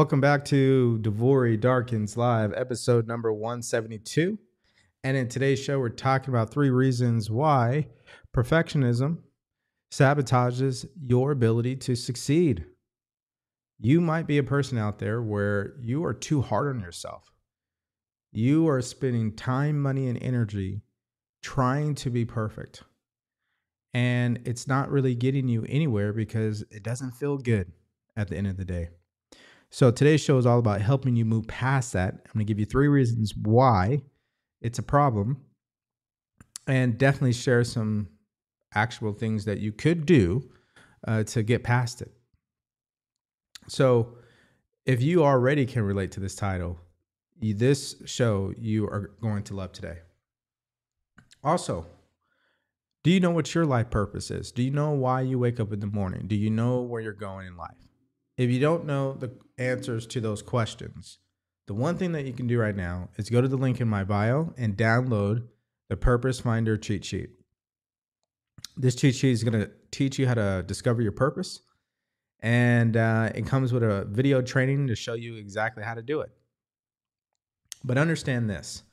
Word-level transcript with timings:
Welcome 0.00 0.22
back 0.22 0.46
to 0.46 0.98
DeVory 1.02 1.60
Darkins 1.60 2.16
Live, 2.16 2.54
episode 2.56 3.06
number 3.06 3.34
172. 3.34 4.38
And 5.04 5.14
in 5.14 5.28
today's 5.28 5.62
show, 5.62 5.78
we're 5.78 5.90
talking 5.90 6.32
about 6.32 6.50
three 6.50 6.70
reasons 6.70 7.30
why 7.30 7.86
perfectionism 8.34 9.18
sabotages 9.92 10.86
your 11.06 11.32
ability 11.32 11.76
to 11.76 11.94
succeed. 11.94 12.64
You 13.78 14.00
might 14.00 14.26
be 14.26 14.38
a 14.38 14.42
person 14.42 14.78
out 14.78 15.00
there 15.00 15.20
where 15.20 15.74
you 15.82 16.02
are 16.06 16.14
too 16.14 16.40
hard 16.40 16.74
on 16.74 16.80
yourself. 16.80 17.30
You 18.32 18.70
are 18.70 18.80
spending 18.80 19.36
time, 19.36 19.78
money, 19.78 20.08
and 20.08 20.16
energy 20.22 20.80
trying 21.42 21.94
to 21.96 22.08
be 22.08 22.24
perfect. 22.24 22.84
And 23.92 24.40
it's 24.46 24.66
not 24.66 24.90
really 24.90 25.14
getting 25.14 25.46
you 25.46 25.66
anywhere 25.68 26.14
because 26.14 26.64
it 26.70 26.82
doesn't 26.82 27.10
feel 27.10 27.36
good 27.36 27.70
at 28.16 28.28
the 28.28 28.38
end 28.38 28.46
of 28.46 28.56
the 28.56 28.64
day. 28.64 28.88
So 29.70 29.92
today's 29.92 30.20
show 30.20 30.36
is 30.36 30.46
all 30.46 30.58
about 30.58 30.80
helping 30.80 31.14
you 31.14 31.24
move 31.24 31.46
past 31.46 31.92
that. 31.92 32.14
I'm 32.14 32.32
going 32.34 32.44
to 32.44 32.50
give 32.50 32.58
you 32.58 32.66
three 32.66 32.88
reasons 32.88 33.34
why 33.36 34.02
it's 34.60 34.80
a 34.80 34.82
problem 34.82 35.40
and 36.66 36.98
definitely 36.98 37.32
share 37.32 37.62
some 37.62 38.08
actual 38.74 39.12
things 39.12 39.44
that 39.44 39.58
you 39.58 39.70
could 39.70 40.06
do 40.06 40.50
uh, 41.06 41.22
to 41.24 41.44
get 41.44 41.62
past 41.62 42.02
it. 42.02 42.12
So, 43.68 44.16
if 44.86 45.02
you 45.02 45.24
already 45.24 45.66
can 45.66 45.82
relate 45.82 46.10
to 46.12 46.20
this 46.20 46.34
title, 46.34 46.78
this 47.40 47.94
show 48.06 48.52
you 48.58 48.86
are 48.86 49.12
going 49.20 49.44
to 49.44 49.54
love 49.54 49.72
today. 49.72 49.98
Also, 51.44 51.86
do 53.04 53.10
you 53.10 53.20
know 53.20 53.30
what 53.30 53.54
your 53.54 53.66
life 53.66 53.90
purpose 53.90 54.30
is? 54.30 54.50
Do 54.50 54.62
you 54.62 54.70
know 54.70 54.90
why 54.90 55.20
you 55.20 55.38
wake 55.38 55.60
up 55.60 55.72
in 55.72 55.80
the 55.80 55.86
morning? 55.86 56.26
Do 56.26 56.34
you 56.34 56.50
know 56.50 56.80
where 56.80 57.00
you're 57.00 57.12
going 57.12 57.46
in 57.46 57.56
life? 57.56 57.89
If 58.40 58.50
you 58.50 58.58
don't 58.58 58.86
know 58.86 59.12
the 59.12 59.32
answers 59.58 60.06
to 60.06 60.20
those 60.22 60.40
questions, 60.40 61.18
the 61.66 61.74
one 61.74 61.98
thing 61.98 62.12
that 62.12 62.24
you 62.24 62.32
can 62.32 62.46
do 62.46 62.58
right 62.58 62.74
now 62.74 63.10
is 63.18 63.28
go 63.28 63.42
to 63.42 63.48
the 63.48 63.58
link 63.58 63.82
in 63.82 63.86
my 63.86 64.02
bio 64.02 64.54
and 64.56 64.78
download 64.78 65.46
the 65.90 65.98
Purpose 65.98 66.40
Finder 66.40 66.78
cheat 66.78 67.04
sheet. 67.04 67.32
This 68.78 68.94
cheat 68.94 69.14
sheet 69.14 69.32
is 69.32 69.44
going 69.44 69.60
to 69.60 69.70
teach 69.90 70.18
you 70.18 70.26
how 70.26 70.32
to 70.32 70.64
discover 70.66 71.02
your 71.02 71.12
purpose, 71.12 71.60
and 72.40 72.96
uh, 72.96 73.30
it 73.34 73.44
comes 73.44 73.74
with 73.74 73.82
a 73.82 74.06
video 74.08 74.40
training 74.40 74.86
to 74.86 74.94
show 74.94 75.12
you 75.12 75.36
exactly 75.36 75.84
how 75.84 75.92
to 75.92 76.00
do 76.00 76.22
it. 76.22 76.30
But 77.84 77.98
understand 77.98 78.48
this 78.48 78.84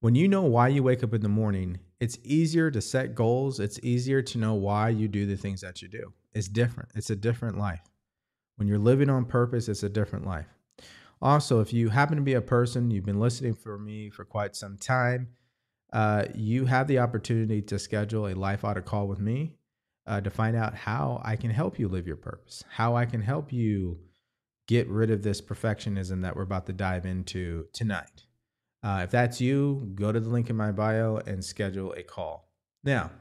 when 0.00 0.16
you 0.16 0.26
know 0.26 0.42
why 0.42 0.66
you 0.66 0.82
wake 0.82 1.04
up 1.04 1.14
in 1.14 1.20
the 1.20 1.28
morning, 1.28 1.78
it's 2.00 2.18
easier 2.24 2.68
to 2.72 2.80
set 2.80 3.14
goals. 3.14 3.60
It's 3.60 3.78
easier 3.84 4.22
to 4.22 4.38
know 4.38 4.54
why 4.54 4.88
you 4.88 5.06
do 5.06 5.24
the 5.24 5.36
things 5.36 5.60
that 5.60 5.82
you 5.82 5.86
do. 5.86 6.12
It's 6.32 6.48
different, 6.48 6.88
it's 6.96 7.10
a 7.10 7.16
different 7.16 7.58
life. 7.58 7.88
When 8.58 8.66
you're 8.66 8.78
living 8.78 9.08
on 9.08 9.24
purpose, 9.24 9.68
it's 9.68 9.84
a 9.84 9.88
different 9.88 10.26
life. 10.26 10.48
Also, 11.22 11.60
if 11.60 11.72
you 11.72 11.88
happen 11.88 12.16
to 12.16 12.22
be 12.22 12.34
a 12.34 12.40
person, 12.40 12.90
you've 12.90 13.06
been 13.06 13.20
listening 13.20 13.54
for 13.54 13.78
me 13.78 14.10
for 14.10 14.24
quite 14.24 14.56
some 14.56 14.76
time, 14.76 15.28
uh, 15.92 16.24
you 16.34 16.66
have 16.66 16.88
the 16.88 16.98
opportunity 16.98 17.62
to 17.62 17.78
schedule 17.78 18.26
a 18.26 18.34
life 18.34 18.64
audit 18.64 18.84
call 18.84 19.06
with 19.06 19.20
me 19.20 19.54
uh, 20.08 20.20
to 20.20 20.28
find 20.28 20.56
out 20.56 20.74
how 20.74 21.22
I 21.24 21.36
can 21.36 21.50
help 21.50 21.78
you 21.78 21.86
live 21.86 22.08
your 22.08 22.16
purpose, 22.16 22.64
how 22.68 22.96
I 22.96 23.06
can 23.06 23.20
help 23.20 23.52
you 23.52 24.00
get 24.66 24.88
rid 24.88 25.12
of 25.12 25.22
this 25.22 25.40
perfectionism 25.40 26.22
that 26.22 26.34
we're 26.34 26.42
about 26.42 26.66
to 26.66 26.72
dive 26.72 27.06
into 27.06 27.66
tonight. 27.72 28.24
Uh, 28.82 29.02
if 29.04 29.10
that's 29.12 29.40
you, 29.40 29.92
go 29.94 30.10
to 30.10 30.18
the 30.18 30.28
link 30.28 30.50
in 30.50 30.56
my 30.56 30.72
bio 30.72 31.16
and 31.26 31.44
schedule 31.44 31.92
a 31.92 32.02
call. 32.02 32.50
Now, 32.82 33.12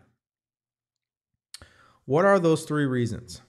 what 2.05 2.25
are 2.25 2.39
those 2.39 2.63
three 2.63 2.85
reasons? 2.85 3.41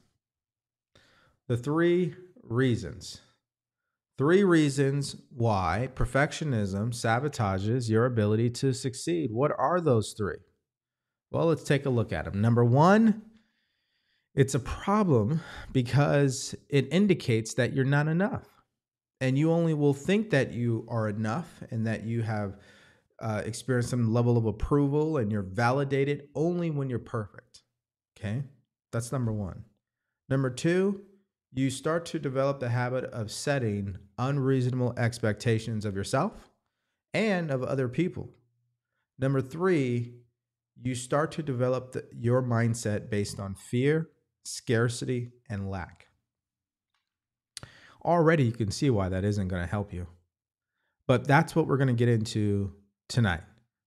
The 1.48 1.56
three 1.56 2.14
reasons. 2.42 3.22
Three 4.18 4.44
reasons 4.44 5.16
why 5.30 5.88
perfectionism 5.94 6.90
sabotages 6.90 7.88
your 7.88 8.04
ability 8.04 8.50
to 8.50 8.74
succeed. 8.74 9.30
What 9.32 9.52
are 9.56 9.80
those 9.80 10.14
three? 10.16 10.38
Well, 11.30 11.46
let's 11.46 11.62
take 11.62 11.86
a 11.86 11.90
look 11.90 12.12
at 12.12 12.24
them. 12.24 12.40
Number 12.40 12.64
one, 12.64 13.22
it's 14.34 14.54
a 14.54 14.60
problem 14.60 15.40
because 15.72 16.54
it 16.68 16.92
indicates 16.92 17.54
that 17.54 17.72
you're 17.72 17.84
not 17.84 18.08
enough. 18.08 18.46
And 19.20 19.38
you 19.38 19.50
only 19.50 19.74
will 19.74 19.94
think 19.94 20.30
that 20.30 20.52
you 20.52 20.86
are 20.88 21.08
enough 21.08 21.62
and 21.70 21.86
that 21.86 22.04
you 22.04 22.22
have 22.22 22.56
uh, 23.20 23.42
experienced 23.44 23.90
some 23.90 24.12
level 24.12 24.36
of 24.36 24.46
approval 24.46 25.16
and 25.16 25.32
you're 25.32 25.42
validated 25.42 26.28
only 26.34 26.70
when 26.70 26.90
you're 26.90 26.98
perfect. 26.98 27.62
Okay? 28.18 28.44
That's 28.92 29.12
number 29.12 29.32
one. 29.32 29.64
Number 30.28 30.50
two, 30.50 31.02
you 31.52 31.70
start 31.70 32.04
to 32.06 32.18
develop 32.18 32.60
the 32.60 32.68
habit 32.68 33.04
of 33.04 33.30
setting 33.30 33.96
unreasonable 34.18 34.94
expectations 34.96 35.84
of 35.84 35.96
yourself 35.96 36.50
and 37.14 37.50
of 37.50 37.62
other 37.62 37.88
people. 37.88 38.28
Number 39.18 39.40
three, 39.40 40.14
you 40.80 40.94
start 40.94 41.32
to 41.32 41.42
develop 41.42 41.92
the, 41.92 42.04
your 42.12 42.42
mindset 42.42 43.10
based 43.10 43.40
on 43.40 43.54
fear, 43.54 44.10
scarcity, 44.44 45.32
and 45.48 45.70
lack. 45.70 46.06
Already, 48.04 48.44
you 48.44 48.52
can 48.52 48.70
see 48.70 48.90
why 48.90 49.08
that 49.08 49.24
isn't 49.24 49.48
going 49.48 49.62
to 49.62 49.70
help 49.70 49.92
you. 49.92 50.06
But 51.06 51.26
that's 51.26 51.56
what 51.56 51.66
we're 51.66 51.78
going 51.78 51.88
to 51.88 51.94
get 51.94 52.08
into 52.08 52.72
tonight. 53.08 53.40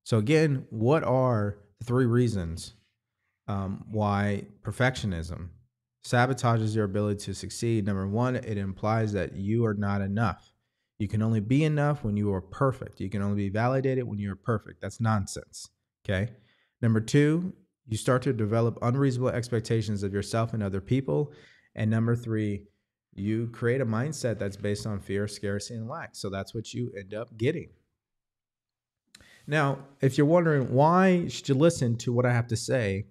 So, 0.03 0.17
again, 0.17 0.65
what 0.69 1.03
are 1.03 1.57
the 1.79 1.85
three 1.85 2.05
reasons 2.05 2.73
um, 3.47 3.85
why 3.89 4.45
perfectionism 4.63 5.49
sabotages 6.03 6.75
your 6.75 6.85
ability 6.85 7.25
to 7.25 7.33
succeed. 7.33 7.85
Number 7.85 8.07
one, 8.07 8.35
it 8.35 8.57
implies 8.57 9.13
that 9.13 9.35
you 9.35 9.65
are 9.65 9.73
not 9.73 10.01
enough. 10.01 10.51
You 10.97 11.07
can 11.07 11.21
only 11.21 11.39
be 11.39 11.63
enough 11.63 12.03
when 12.03 12.17
you 12.17 12.31
are 12.33 12.41
perfect. 12.41 12.99
You 12.99 13.09
can 13.09 13.21
only 13.21 13.37
be 13.37 13.49
validated 13.49 14.03
when 14.03 14.19
you're 14.19 14.35
perfect. 14.35 14.81
That's 14.81 14.99
nonsense. 14.99 15.69
Okay. 16.05 16.31
Number 16.81 16.99
two, 16.99 17.53
you 17.87 17.97
start 17.97 18.21
to 18.23 18.33
develop 18.33 18.77
unreasonable 18.81 19.29
expectations 19.29 20.03
of 20.03 20.13
yourself 20.13 20.53
and 20.53 20.63
other 20.63 20.81
people. 20.81 21.33
And 21.75 21.89
number 21.89 22.15
three, 22.15 22.67
you 23.13 23.47
create 23.47 23.81
a 23.81 23.85
mindset 23.85 24.39
that's 24.39 24.55
based 24.55 24.87
on 24.87 24.99
fear, 24.99 25.27
scarcity, 25.27 25.75
and 25.75 25.89
lack. 25.89 26.15
So 26.15 26.29
that's 26.29 26.53
what 26.53 26.73
you 26.73 26.91
end 26.97 27.13
up 27.13 27.35
getting. 27.37 27.69
Now, 29.47 29.79
if 30.01 30.17
you're 30.17 30.27
wondering 30.27 30.71
why 30.71 31.27
should 31.27 31.49
you 31.49 31.55
listen 31.55 31.97
to 31.97 32.13
what 32.13 32.25
I 32.25 32.33
have 32.33 32.47
to 32.47 32.55
say, 32.55 33.07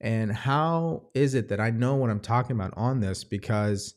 and 0.00 0.30
how 0.30 1.04
is 1.14 1.34
it 1.34 1.48
that 1.48 1.60
I 1.60 1.70
know 1.70 1.94
what 1.94 2.10
I'm 2.10 2.20
talking 2.20 2.56
about 2.56 2.74
on 2.76 3.00
this? 3.00 3.24
Because 3.24 3.94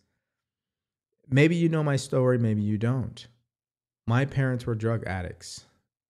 maybe 1.30 1.56
you 1.56 1.70
know 1.70 1.84
my 1.84 1.98
story, 1.98 2.38
maybe 2.38 2.62
you 2.62 2.78
don't. 2.78 3.28
My 4.08 4.26
parents 4.26 4.66
were 4.66 4.76
drug 4.76 5.04
addicts. 5.06 5.66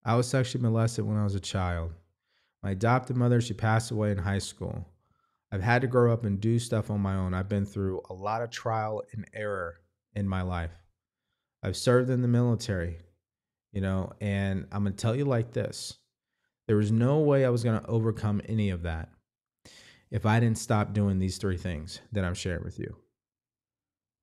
I 0.06 0.16
was 0.16 0.28
sexually 0.28 0.62
molested 0.62 1.06
when 1.06 1.18
I 1.18 1.24
was 1.24 1.36
a 1.36 1.40
child. 1.40 1.94
My 2.64 2.72
adopted 2.72 3.18
mother, 3.18 3.42
she 3.42 3.54
passed 3.54 3.92
away 3.92 4.12
in 4.12 4.18
high 4.18 4.40
school. 4.40 4.86
I've 5.52 5.64
had 5.64 5.82
to 5.82 5.88
grow 5.88 6.14
up 6.14 6.24
and 6.24 6.40
do 6.40 6.60
stuff 6.60 6.92
on 6.92 7.02
my 7.02 7.16
own. 7.16 7.34
I've 7.34 7.50
been 7.50 7.66
through 7.66 8.02
a 8.10 8.14
lot 8.14 8.42
of 8.42 8.52
trial 8.52 9.04
and 9.14 9.26
error 9.34 9.82
in 10.14 10.28
my 10.28 10.44
life. 10.44 10.72
I've 11.64 11.76
served 11.76 12.10
in 12.10 12.22
the 12.22 12.28
military, 12.28 13.00
you 13.72 13.82
know, 13.82 14.14
and 14.22 14.68
I'm 14.72 14.84
going 14.84 14.96
to 14.96 15.02
tell 15.02 15.16
you 15.16 15.26
like 15.26 15.52
this 15.52 15.98
there 16.68 16.78
was 16.78 16.92
no 16.92 17.20
way 17.20 17.46
I 17.46 17.50
was 17.50 17.64
going 17.64 17.80
to 17.80 17.88
overcome 17.88 18.42
any 18.48 18.70
of 18.70 18.84
that 18.84 19.10
if 20.12 20.26
I 20.26 20.40
didn't 20.40 20.58
stop 20.58 20.94
doing 20.94 21.20
these 21.20 21.38
three 21.38 21.58
things 21.58 22.02
that 22.12 22.24
I'm 22.24 22.34
sharing 22.34 22.64
with 22.64 22.80
you. 22.80 22.96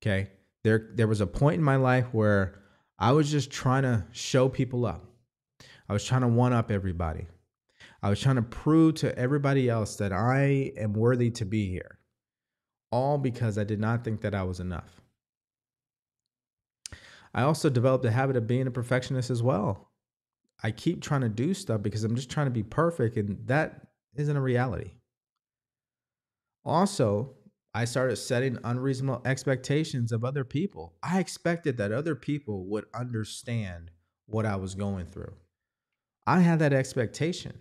Okay? 0.02 0.30
There 0.64 0.90
there 0.94 1.06
was 1.06 1.20
a 1.20 1.26
point 1.26 1.58
in 1.58 1.62
my 1.62 1.76
life 1.76 2.06
where 2.12 2.60
I 2.98 3.12
was 3.12 3.30
just 3.30 3.50
trying 3.50 3.82
to 3.82 4.04
show 4.12 4.48
people 4.48 4.86
up. 4.86 5.04
I 5.88 5.92
was 5.92 6.04
trying 6.04 6.22
to 6.22 6.28
one 6.28 6.52
up 6.52 6.70
everybody. 6.70 7.26
I 8.02 8.10
was 8.10 8.20
trying 8.20 8.36
to 8.36 8.42
prove 8.42 8.96
to 8.96 9.16
everybody 9.18 9.68
else 9.68 9.96
that 9.96 10.12
I 10.12 10.72
am 10.76 10.92
worthy 10.92 11.30
to 11.32 11.44
be 11.44 11.68
here. 11.68 11.98
All 12.90 13.18
because 13.18 13.58
I 13.58 13.64
did 13.64 13.80
not 13.80 14.04
think 14.04 14.20
that 14.22 14.34
I 14.34 14.42
was 14.42 14.60
enough. 14.60 15.00
I 17.34 17.42
also 17.42 17.68
developed 17.68 18.04
a 18.04 18.10
habit 18.10 18.36
of 18.36 18.46
being 18.46 18.66
a 18.66 18.70
perfectionist 18.70 19.30
as 19.30 19.42
well. 19.42 19.90
I 20.62 20.70
keep 20.70 21.02
trying 21.02 21.20
to 21.20 21.28
do 21.28 21.52
stuff 21.52 21.82
because 21.82 22.02
I'm 22.02 22.16
just 22.16 22.30
trying 22.30 22.46
to 22.46 22.50
be 22.52 22.62
perfect, 22.62 23.18
and 23.18 23.46
that 23.46 23.88
isn't 24.14 24.36
a 24.36 24.40
reality. 24.40 24.92
Also, 26.66 27.36
I 27.72 27.84
started 27.84 28.16
setting 28.16 28.58
unreasonable 28.64 29.22
expectations 29.24 30.10
of 30.10 30.24
other 30.24 30.44
people. 30.44 30.94
I 31.02 31.20
expected 31.20 31.76
that 31.76 31.92
other 31.92 32.16
people 32.16 32.64
would 32.66 32.86
understand 32.92 33.92
what 34.26 34.44
I 34.44 34.56
was 34.56 34.74
going 34.74 35.06
through. 35.06 35.34
I 36.26 36.40
had 36.40 36.58
that 36.58 36.72
expectation. 36.72 37.60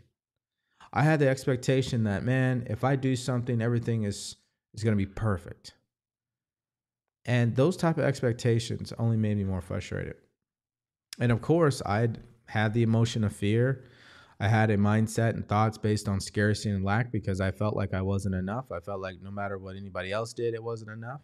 I 0.91 1.03
had 1.03 1.19
the 1.19 1.29
expectation 1.29 2.05
that 2.05 2.23
man, 2.23 2.65
if 2.69 2.83
I 2.83 2.95
do 2.95 3.15
something, 3.15 3.61
everything 3.61 4.03
is 4.03 4.37
is 4.73 4.83
going 4.83 4.97
to 4.97 5.05
be 5.05 5.05
perfect. 5.05 5.73
And 7.25 7.55
those 7.55 7.77
type 7.77 7.97
of 7.97 8.03
expectations 8.03 8.91
only 8.97 9.17
made 9.17 9.37
me 9.37 9.43
more 9.43 9.61
frustrated. 9.61 10.15
And 11.19 11.31
of 11.31 11.41
course, 11.41 11.81
I'd 11.85 12.19
had 12.47 12.73
the 12.73 12.83
emotion 12.83 13.23
of 13.23 13.35
fear 13.35 13.83
I 14.39 14.47
had 14.47 14.69
a 14.69 14.77
mindset 14.77 15.31
and 15.31 15.47
thoughts 15.47 15.77
based 15.77 16.09
on 16.09 16.19
scarcity 16.19 16.71
and 16.71 16.83
lack 16.83 17.11
because 17.11 17.39
I 17.39 17.51
felt 17.51 17.75
like 17.75 17.93
I 17.93 18.01
wasn't 18.01 18.35
enough. 18.35 18.71
I 18.71 18.79
felt 18.79 19.01
like 19.01 19.15
no 19.21 19.31
matter 19.31 19.57
what 19.57 19.77
anybody 19.77 20.11
else 20.11 20.33
did, 20.33 20.53
it 20.53 20.63
wasn't 20.63 20.91
enough. 20.91 21.21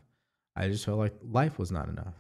I 0.56 0.70
just 0.70 0.86
felt 0.86 1.00
like 1.00 1.14
life 1.22 1.60
was 1.60 1.72
not 1.72 1.90
enough. 1.90 2.16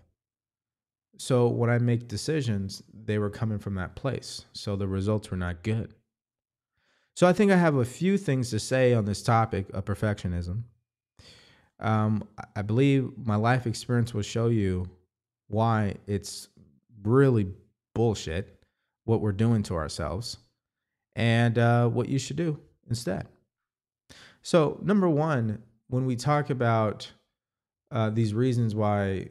So 1.18 1.48
when 1.48 1.70
I 1.70 1.78
make 1.78 2.08
decisions, 2.08 2.84
they 2.94 3.20
were 3.20 3.30
coming 3.30 3.60
from 3.60 3.76
that 3.76 3.96
place. 3.96 4.46
So 4.54 4.76
the 4.76 4.88
results 4.88 5.32
were 5.32 5.38
not 5.38 5.64
good. 5.64 5.94
So 7.16 7.28
I 7.28 7.34
think 7.34 7.52
I 7.52 7.58
have 7.58 7.76
a 7.76 7.86
few 7.86 8.18
things 8.18 8.50
to 8.50 8.60
say 8.60 8.94
on 8.94 9.06
this 9.06 9.22
topic 9.22 9.68
of 9.74 9.86
perfectionism. 9.86 10.64
Um, 11.80 12.28
I 12.56 12.62
believe 12.62 13.12
my 13.18 13.36
life 13.36 13.66
experience 13.66 14.14
will 14.14 14.22
show 14.22 14.48
you 14.48 14.90
why 15.48 15.96
it's 16.08 16.48
really 17.04 17.48
bullshit 17.94 18.64
what 19.06 19.22
we're 19.22 19.32
doing 19.32 19.64
to 19.64 19.76
ourselves 19.76 20.38
and 21.16 21.58
uh, 21.58 21.88
what 21.88 22.10
you 22.10 22.20
should 22.20 22.38
do 22.38 22.60
instead. 22.90 23.28
So, 24.42 24.80
number 24.82 25.10
one, 25.10 25.62
when 25.88 26.06
we 26.06 26.16
talk 26.16 26.50
about 26.50 27.12
uh, 27.92 28.10
these 28.10 28.34
reasons 28.34 28.74
why 28.74 29.28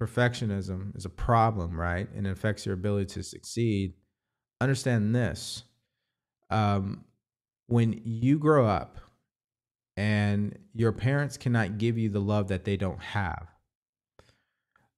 perfectionism 0.00 0.96
is 0.96 1.04
a 1.04 1.10
problem, 1.10 1.78
right, 1.78 2.08
and 2.14 2.26
it 2.26 2.30
affects 2.30 2.64
your 2.64 2.74
ability 2.74 3.06
to 3.14 3.22
succeed, 3.22 3.94
understand 4.60 5.14
this. 5.14 5.64
Um, 6.50 7.04
when 7.66 8.00
you 8.04 8.38
grow 8.38 8.66
up 8.66 8.98
and 9.96 10.56
your 10.72 10.92
parents 10.92 11.36
cannot 11.36 11.76
give 11.76 11.98
you 11.98 12.08
the 12.08 12.20
love 12.20 12.48
that 12.48 12.64
they 12.64 12.76
don't 12.76 13.02
have, 13.02 13.48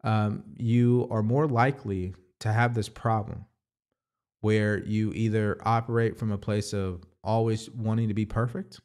um, 0.04 0.44
you 0.56 1.08
are 1.10 1.22
more 1.22 1.48
likely 1.48 2.14
to 2.40 2.52
have 2.52 2.74
this 2.74 2.88
problem 2.88 3.44
where 4.40 4.82
you 4.84 5.12
either 5.14 5.58
operate 5.62 6.18
from 6.18 6.32
a 6.32 6.38
place 6.38 6.72
of 6.72 7.04
always 7.22 7.70
wanting 7.70 8.08
to 8.08 8.14
be 8.14 8.24
perfect 8.24 8.80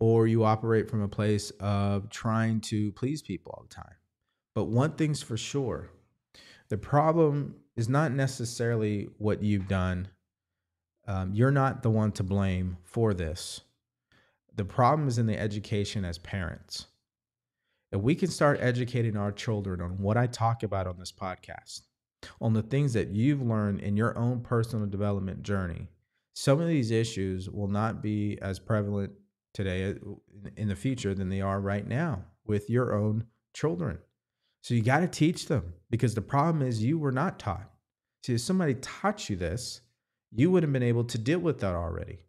or 0.00 0.26
you 0.26 0.44
operate 0.44 0.88
from 0.88 1.02
a 1.02 1.08
place 1.08 1.50
of 1.60 2.08
trying 2.08 2.60
to 2.60 2.90
please 2.92 3.22
people 3.22 3.54
all 3.56 3.64
the 3.68 3.74
time. 3.74 3.94
But 4.54 4.64
one 4.64 4.92
thing's 4.92 5.22
for 5.22 5.36
sure 5.36 5.90
the 6.70 6.78
problem 6.78 7.56
is 7.76 7.88
not 7.88 8.12
necessarily 8.12 9.08
what 9.18 9.42
you've 9.42 9.66
done. 9.66 10.08
Um, 11.06 11.34
you're 11.34 11.50
not 11.50 11.82
the 11.82 11.90
one 11.90 12.12
to 12.12 12.22
blame 12.22 12.76
for 12.84 13.12
this. 13.12 13.62
The 14.54 14.64
problem 14.64 15.08
is 15.08 15.18
in 15.18 15.26
the 15.26 15.38
education 15.38 16.04
as 16.04 16.18
parents. 16.18 16.86
If 17.90 18.00
we 18.00 18.14
can 18.14 18.30
start 18.30 18.60
educating 18.60 19.16
our 19.16 19.32
children 19.32 19.80
on 19.80 19.98
what 19.98 20.16
I 20.16 20.28
talk 20.28 20.62
about 20.62 20.86
on 20.86 20.98
this 20.98 21.10
podcast, 21.10 21.80
on 22.40 22.52
the 22.52 22.62
things 22.62 22.92
that 22.92 23.08
you've 23.08 23.42
learned 23.42 23.80
in 23.80 23.96
your 23.96 24.16
own 24.16 24.40
personal 24.40 24.86
development 24.86 25.42
journey, 25.42 25.88
some 26.34 26.60
of 26.60 26.68
these 26.68 26.90
issues 26.90 27.50
will 27.50 27.68
not 27.68 28.02
be 28.02 28.38
as 28.40 28.58
prevalent 28.58 29.12
today 29.52 29.90
uh, 29.90 30.50
in 30.56 30.68
the 30.68 30.76
future 30.76 31.14
than 31.14 31.28
they 31.28 31.40
are 31.40 31.60
right 31.60 31.86
now 31.86 32.24
with 32.44 32.70
your 32.70 32.94
own 32.94 33.24
children. 33.54 33.98
So 34.62 34.74
you 34.74 34.82
got 34.82 35.00
to 35.00 35.08
teach 35.08 35.46
them 35.46 35.74
because 35.90 36.14
the 36.14 36.20
problem 36.20 36.66
is 36.66 36.82
you 36.82 36.98
were 36.98 37.12
not 37.12 37.38
taught. 37.38 37.70
See, 38.24 38.34
if 38.34 38.40
somebody 38.40 38.74
taught 38.74 39.30
you 39.30 39.36
this, 39.36 39.80
you 40.30 40.50
would 40.50 40.62
have 40.62 40.72
been 40.72 40.82
able 40.82 41.04
to 41.04 41.18
deal 41.18 41.38
with 41.38 41.60
that 41.60 41.74
already. 41.74 42.20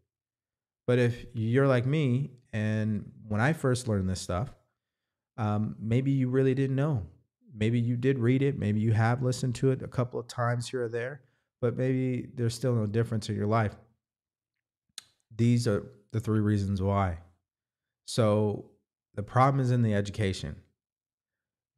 But 0.87 0.99
if 0.99 1.25
you're 1.33 1.67
like 1.67 1.85
me, 1.85 2.31
and 2.53 3.11
when 3.27 3.41
I 3.41 3.53
first 3.53 3.87
learned 3.87 4.09
this 4.09 4.21
stuff, 4.21 4.49
um, 5.37 5.75
maybe 5.79 6.11
you 6.11 6.29
really 6.29 6.53
didn't 6.53 6.75
know. 6.75 7.05
Maybe 7.53 7.79
you 7.79 7.97
did 7.97 8.19
read 8.19 8.41
it. 8.41 8.57
Maybe 8.57 8.79
you 8.79 8.93
have 8.93 9.21
listened 9.21 9.55
to 9.55 9.71
it 9.71 9.81
a 9.81 9.87
couple 9.87 10.19
of 10.19 10.27
times 10.27 10.69
here 10.69 10.83
or 10.83 10.89
there, 10.89 11.21
but 11.59 11.75
maybe 11.77 12.29
there's 12.35 12.55
still 12.55 12.73
no 12.73 12.85
difference 12.85 13.29
in 13.29 13.35
your 13.35 13.47
life. 13.47 13.75
These 15.35 15.67
are 15.67 15.85
the 16.11 16.19
three 16.19 16.39
reasons 16.39 16.81
why. 16.81 17.17
So 18.05 18.71
the 19.15 19.23
problem 19.23 19.61
is 19.61 19.71
in 19.71 19.81
the 19.81 19.93
education. 19.93 20.55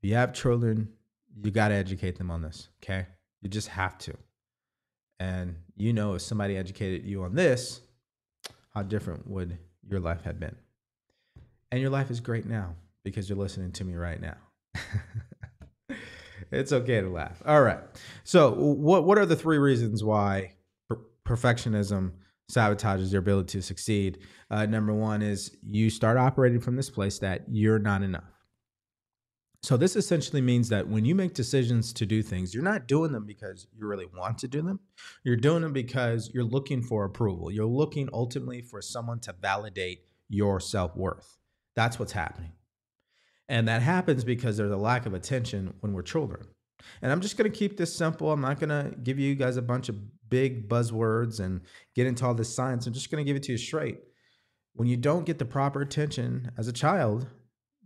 If 0.02 0.10
you 0.10 0.16
have 0.16 0.34
children, 0.34 0.90
you 1.42 1.52
got 1.52 1.70
to 1.70 1.76
educate 1.76 2.18
them 2.18 2.30
on 2.30 2.42
this, 2.42 2.70
okay? 2.84 3.08
You 3.42 3.50
just 3.50 3.70
have 3.70 3.98
to. 4.00 4.14
And 5.20 5.56
you 5.76 5.94
know, 5.94 6.16
if 6.16 6.22
somebody 6.22 6.58
educated 6.58 7.06
you 7.06 7.24
on 7.24 7.36
this, 7.36 7.82
how 8.74 8.84
different 8.84 9.28
would 9.28 9.58
your 9.88 10.00
life 10.00 10.24
have 10.24 10.40
been? 10.40 10.56
And 11.72 11.82
your 11.82 11.90
life 11.90 12.12
is 12.12 12.20
great 12.20 12.46
now 12.46 12.76
because 13.04 13.30
you're 13.30 13.38
listening 13.38 13.72
to 13.74 13.84
me 13.84 13.96
right 13.96 14.22
now. 14.22 14.38
it's 16.54 16.72
okay 16.72 17.02
to 17.02 17.10
laugh. 17.10 17.42
All 17.46 17.62
right. 17.62 17.80
So, 18.24 18.52
what 18.52 19.06
what 19.06 19.18
are 19.18 19.26
the 19.26 19.36
three 19.36 19.58
reasons 19.58 20.04
why 20.04 20.54
per- 20.90 21.02
perfectionism 21.26 22.14
sabotages 22.52 23.12
your 23.12 23.20
ability 23.20 23.58
to 23.58 23.62
succeed. 23.62 24.20
Uh, 24.52 24.66
number 24.66 24.94
one 24.94 25.22
is 25.22 25.56
you 25.66 25.90
start 25.90 26.18
operating 26.18 26.60
from 26.60 26.76
this 26.76 26.90
place 26.90 27.20
that 27.20 27.44
you're 27.50 27.80
not 27.80 28.04
enough. 28.04 28.24
So, 29.64 29.78
this 29.78 29.96
essentially 29.96 30.42
means 30.42 30.68
that 30.70 30.88
when 30.88 31.06
you 31.06 31.16
make 31.16 31.34
decisions 31.34 31.94
to 31.94 32.06
do 32.06 32.22
things, 32.22 32.54
you're 32.54 32.64
not 32.64 32.88
doing 32.88 33.14
them 33.14 33.26
because 33.26 33.66
you 33.74 33.88
really 33.88 34.08
want 34.14 34.38
to 34.40 34.48
do 34.48 34.62
them. 34.62 34.82
You're 35.24 35.38
doing 35.38 35.62
them 35.62 35.72
because 35.72 36.30
you're 36.34 36.44
looking 36.44 36.84
for 36.84 37.06
approval. 37.06 37.50
You're 37.50 37.66
looking 37.66 38.10
ultimately 38.12 38.62
for 38.62 38.82
someone 38.82 39.22
to 39.22 39.34
validate 39.42 40.02
your 40.28 40.60
self 40.60 40.96
worth. 40.98 41.38
That's 41.76 41.98
what's 41.98 42.12
happening. 42.12 42.52
And 43.50 43.68
that 43.68 43.82
happens 43.82 44.24
because 44.24 44.58
there's 44.58 44.72
a 44.72 44.78
lack 44.78 45.06
of 45.06 45.14
attention 45.14 45.74
when 45.82 45.94
we're 45.94 46.02
children. 46.02 46.48
And 47.02 47.12
I'm 47.12 47.22
just 47.22 47.38
going 47.38 47.52
to 47.52 47.58
keep 47.58 47.78
this 47.78 47.96
simple. 47.96 48.32
I'm 48.32 48.42
not 48.42 48.60
going 48.60 48.70
to 48.70 48.96
give 48.98 49.20
you 49.20 49.36
guys 49.36 49.58
a 49.58 49.62
bunch 49.62 49.90
of 49.90 49.98
big 50.30 50.68
buzzwords 50.70 51.40
and 51.40 51.62
get 51.96 52.08
into 52.08 52.26
all 52.26 52.34
this 52.34 52.54
science. 52.54 52.88
I'm 52.88 52.94
just 52.94 53.12
going 53.12 53.24
to 53.24 53.28
give 53.30 53.36
it 53.36 53.44
to 53.44 53.52
you 53.52 53.58
straight. 53.58 54.00
When 54.74 54.88
you 54.88 54.98
don't 54.98 55.26
get 55.26 55.40
the 55.40 55.46
proper 55.46 55.82
attention 55.82 56.52
as 56.58 56.68
a 56.68 56.74
child, 56.74 57.28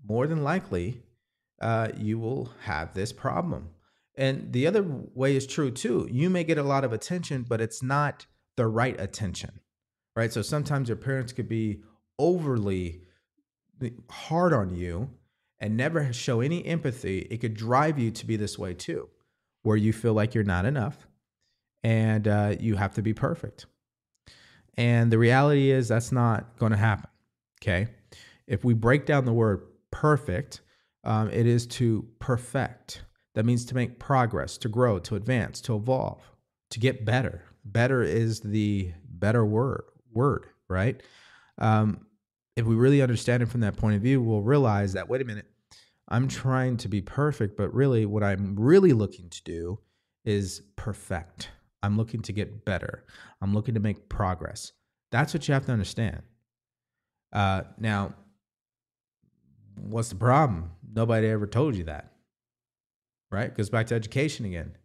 more 0.07 0.27
than 0.27 0.43
likely, 0.43 1.01
uh, 1.61 1.89
you 1.97 2.17
will 2.19 2.53
have 2.61 2.93
this 2.93 3.11
problem. 3.11 3.69
And 4.15 4.51
the 4.51 4.65
other 4.65 4.83
way 5.13 5.35
is 5.35 5.45
true 5.45 5.69
too. 5.69 6.07
You 6.09 6.29
may 6.29 6.43
get 6.43 6.57
a 6.57 6.63
lot 6.63 6.83
of 6.83 6.93
attention, 6.93 7.45
but 7.47 7.61
it's 7.61 7.83
not 7.83 8.25
the 8.55 8.67
right 8.67 8.99
attention, 8.99 9.59
right? 10.15 10.31
So 10.31 10.41
sometimes 10.41 10.89
your 10.89 10.97
parents 10.97 11.33
could 11.33 11.47
be 11.47 11.81
overly 12.17 13.01
hard 14.09 14.53
on 14.53 14.73
you 14.73 15.09
and 15.59 15.75
never 15.75 16.11
show 16.13 16.41
any 16.41 16.65
empathy, 16.65 17.19
it 17.29 17.37
could 17.37 17.53
drive 17.53 17.97
you 17.97 18.11
to 18.11 18.25
be 18.25 18.35
this 18.35 18.57
way 18.57 18.73
too, 18.73 19.09
where 19.63 19.77
you 19.77 19.93
feel 19.93 20.13
like 20.13 20.35
you're 20.35 20.43
not 20.43 20.65
enough 20.65 21.07
and 21.83 22.27
uh, 22.27 22.55
you 22.59 22.75
have 22.75 22.93
to 22.93 23.01
be 23.01 23.13
perfect. 23.13 23.65
And 24.75 25.11
the 25.11 25.17
reality 25.17 25.71
is 25.71 25.87
that's 25.87 26.11
not 26.11 26.57
going 26.57 26.71
to 26.71 26.77
happen. 26.77 27.09
Okay. 27.61 27.87
If 28.45 28.63
we 28.63 28.73
break 28.73 29.05
down 29.05 29.25
the 29.25 29.33
word 29.33 29.63
perfect, 29.91 30.61
um, 31.03 31.29
it 31.29 31.45
is 31.47 31.65
to 31.67 32.07
perfect. 32.19 33.03
That 33.33 33.45
means 33.45 33.65
to 33.65 33.75
make 33.75 33.99
progress, 33.99 34.57
to 34.59 34.69
grow, 34.69 34.99
to 34.99 35.15
advance, 35.15 35.61
to 35.61 35.75
evolve, 35.75 36.21
to 36.71 36.79
get 36.79 37.05
better. 37.05 37.43
Better 37.65 38.01
is 38.03 38.39
the 38.39 38.93
better 39.09 39.45
word, 39.45 39.83
word, 40.11 40.47
right? 40.69 41.01
Um, 41.57 42.06
if 42.57 42.65
we 42.65 42.75
really 42.75 43.03
understand 43.03 43.43
it 43.43 43.49
from 43.49 43.61
that 43.61 43.77
point 43.77 43.95
of 43.95 44.01
view, 44.01 44.19
we'll 44.19 44.41
realize 44.41 44.93
that, 44.93 45.07
wait 45.07 45.21
a 45.21 45.25
minute, 45.25 45.45
I'm 46.09 46.27
trying 46.27 46.77
to 46.77 46.89
be 46.89 47.01
perfect, 47.01 47.55
but 47.55 47.71
really 47.71 48.05
what 48.07 48.23
I'm 48.23 48.55
really 48.59 48.93
looking 48.93 49.29
to 49.29 49.43
do 49.43 49.79
is 50.25 50.63
perfect. 50.75 51.49
I'm 51.83 51.97
looking 51.97 52.21
to 52.23 52.33
get 52.33 52.65
better. 52.65 53.05
I'm 53.41 53.53
looking 53.53 53.75
to 53.75 53.79
make 53.79 54.09
progress. 54.09 54.73
That's 55.11 55.35
what 55.35 55.47
you 55.47 55.53
have 55.53 55.67
to 55.67 55.71
understand. 55.71 56.23
Uh, 57.31 57.61
now, 57.77 58.15
what's 59.75 60.09
the 60.09 60.15
problem? 60.15 60.71
Nobody 60.95 61.27
ever 61.27 61.45
told 61.45 61.75
you 61.75 61.83
that, 61.83 62.11
right? 63.29 63.53
Goes 63.53 63.69
back 63.69 63.85
to 63.87 63.95
education 63.95 64.45
again. 64.47 64.75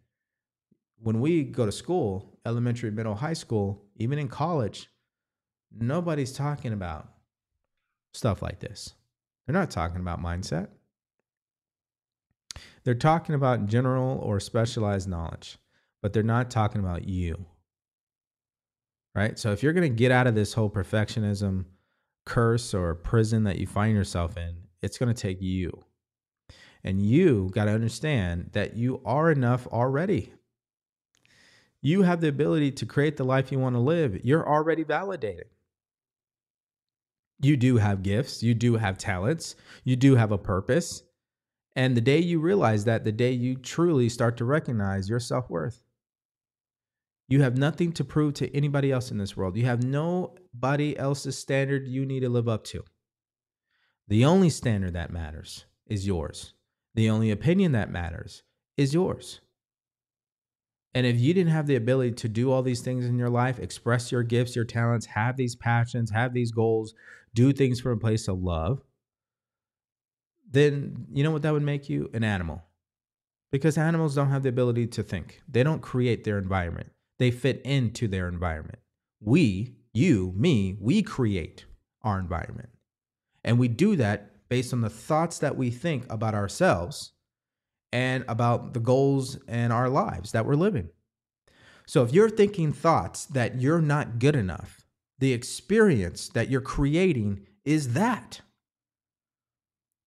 When 0.99 1.19
we 1.19 1.43
go 1.43 1.65
to 1.65 1.71
school, 1.71 2.37
elementary, 2.45 2.91
middle, 2.91 3.15
high 3.15 3.33
school, 3.33 3.83
even 3.95 4.19
in 4.19 4.27
college, 4.27 4.89
nobody's 5.75 6.33
talking 6.33 6.71
about 6.71 7.12
stuff 8.13 8.41
like 8.41 8.59
this. 8.59 8.93
They're 9.45 9.53
not 9.53 9.71
talking 9.71 9.99
about 9.99 10.21
mindset. 10.21 10.69
They're 12.83 12.93
talking 12.93 13.35
about 13.35 13.65
general 13.65 14.19
or 14.19 14.39
specialized 14.39 15.07
knowledge, 15.07 15.57
but 16.01 16.13
they're 16.13 16.23
not 16.23 16.51
talking 16.51 16.81
about 16.81 17.07
you. 17.07 17.45
Right? 19.15 19.37
So 19.37 19.51
if 19.51 19.61
you're 19.61 19.73
going 19.73 19.89
to 19.89 19.95
get 19.95 20.11
out 20.11 20.27
of 20.27 20.35
this 20.35 20.53
whole 20.53 20.69
perfectionism 20.69 21.65
curse 22.25 22.73
or 22.73 22.95
prison 22.95 23.43
that 23.43 23.59
you 23.59 23.67
find 23.67 23.95
yourself 23.95 24.37
in, 24.37 24.55
it's 24.81 24.97
going 24.97 25.13
to 25.13 25.21
take 25.21 25.41
you. 25.41 25.83
And 26.83 27.01
you 27.01 27.49
got 27.53 27.65
to 27.65 27.71
understand 27.71 28.49
that 28.53 28.75
you 28.75 29.01
are 29.05 29.31
enough 29.31 29.67
already. 29.67 30.33
You 31.81 32.01
have 32.03 32.21
the 32.21 32.27
ability 32.27 32.71
to 32.71 32.85
create 32.85 33.17
the 33.17 33.23
life 33.23 33.51
you 33.51 33.59
want 33.59 33.75
to 33.75 33.79
live. 33.79 34.25
You're 34.25 34.47
already 34.47 34.83
validated 34.83 35.47
you 37.39 37.57
do 37.57 37.77
have 37.77 38.03
gifts, 38.03 38.41
you 38.43 38.53
do 38.53 38.75
have 38.75 38.97
talents, 38.97 39.55
you 39.83 39.95
do 39.95 40.15
have 40.15 40.31
a 40.31 40.37
purpose. 40.37 41.03
And 41.75 41.97
the 41.97 42.01
day 42.01 42.19
you 42.19 42.39
realize 42.39 42.85
that, 42.85 43.03
the 43.03 43.11
day 43.11 43.31
you 43.31 43.55
truly 43.55 44.09
start 44.09 44.37
to 44.37 44.45
recognize 44.45 45.09
your 45.09 45.19
self 45.19 45.49
worth, 45.49 45.81
you 47.27 47.41
have 47.41 47.57
nothing 47.57 47.91
to 47.93 48.03
prove 48.03 48.35
to 48.35 48.55
anybody 48.55 48.91
else 48.91 49.09
in 49.09 49.17
this 49.17 49.35
world. 49.35 49.57
You 49.57 49.65
have 49.65 49.83
nobody 49.83 50.97
else's 50.97 51.37
standard 51.37 51.87
you 51.87 52.05
need 52.05 52.19
to 52.19 52.29
live 52.29 52.47
up 52.47 52.63
to. 52.65 52.83
The 54.07 54.25
only 54.25 54.49
standard 54.49 54.93
that 54.93 55.11
matters 55.11 55.65
is 55.87 56.05
yours. 56.05 56.53
The 56.95 57.09
only 57.09 57.31
opinion 57.31 57.71
that 57.71 57.89
matters 57.89 58.43
is 58.77 58.93
yours. 58.93 59.41
And 60.93 61.07
if 61.07 61.19
you 61.19 61.33
didn't 61.33 61.53
have 61.53 61.65
the 61.65 61.75
ability 61.75 62.11
to 62.11 62.29
do 62.29 62.51
all 62.51 62.61
these 62.61 62.81
things 62.81 63.05
in 63.05 63.17
your 63.17 63.29
life, 63.29 63.59
express 63.59 64.11
your 64.11 64.21
gifts, 64.21 64.55
your 64.55 64.65
talents, 64.65 65.07
have 65.07 65.37
these 65.37 65.55
passions, 65.55 66.11
have 66.11 66.33
these 66.33 66.51
goals, 66.51 66.93
do 67.33 67.51
things 67.51 67.79
from 67.79 67.93
a 67.93 67.97
place 67.97 68.27
of 68.27 68.41
love, 68.41 68.81
then 70.49 71.07
you 71.11 71.23
know 71.23 71.31
what 71.31 71.41
that 71.41 71.53
would 71.53 71.63
make 71.63 71.89
you? 71.89 72.09
An 72.13 72.23
animal. 72.23 72.63
Because 73.51 73.77
animals 73.77 74.15
don't 74.15 74.29
have 74.29 74.43
the 74.43 74.49
ability 74.49 74.87
to 74.87 75.03
think, 75.03 75.41
they 75.47 75.63
don't 75.63 75.81
create 75.81 76.23
their 76.23 76.37
environment, 76.37 76.91
they 77.19 77.31
fit 77.31 77.61
into 77.63 78.07
their 78.07 78.27
environment. 78.27 78.79
We, 79.19 79.75
you, 79.93 80.33
me, 80.35 80.77
we 80.81 81.01
create 81.01 81.65
our 82.01 82.19
environment. 82.19 82.69
And 83.43 83.59
we 83.59 83.67
do 83.67 83.95
that 83.97 84.49
based 84.49 84.73
on 84.73 84.81
the 84.81 84.89
thoughts 84.89 85.39
that 85.39 85.55
we 85.55 85.69
think 85.69 86.11
about 86.11 86.35
ourselves 86.35 87.13
and 87.91 88.25
about 88.27 88.73
the 88.73 88.79
goals 88.79 89.37
and 89.47 89.71
our 89.71 89.89
lives 89.89 90.31
that 90.31 90.45
we're 90.45 90.55
living. 90.55 90.89
So 91.85 92.03
if 92.03 92.13
you're 92.13 92.29
thinking 92.29 92.73
thoughts 92.73 93.25
that 93.25 93.61
you're 93.61 93.81
not 93.81 94.19
good 94.19 94.35
enough, 94.35 94.82
the 95.19 95.33
experience 95.33 96.29
that 96.29 96.49
you're 96.49 96.61
creating 96.61 97.45
is 97.65 97.93
that. 97.93 98.41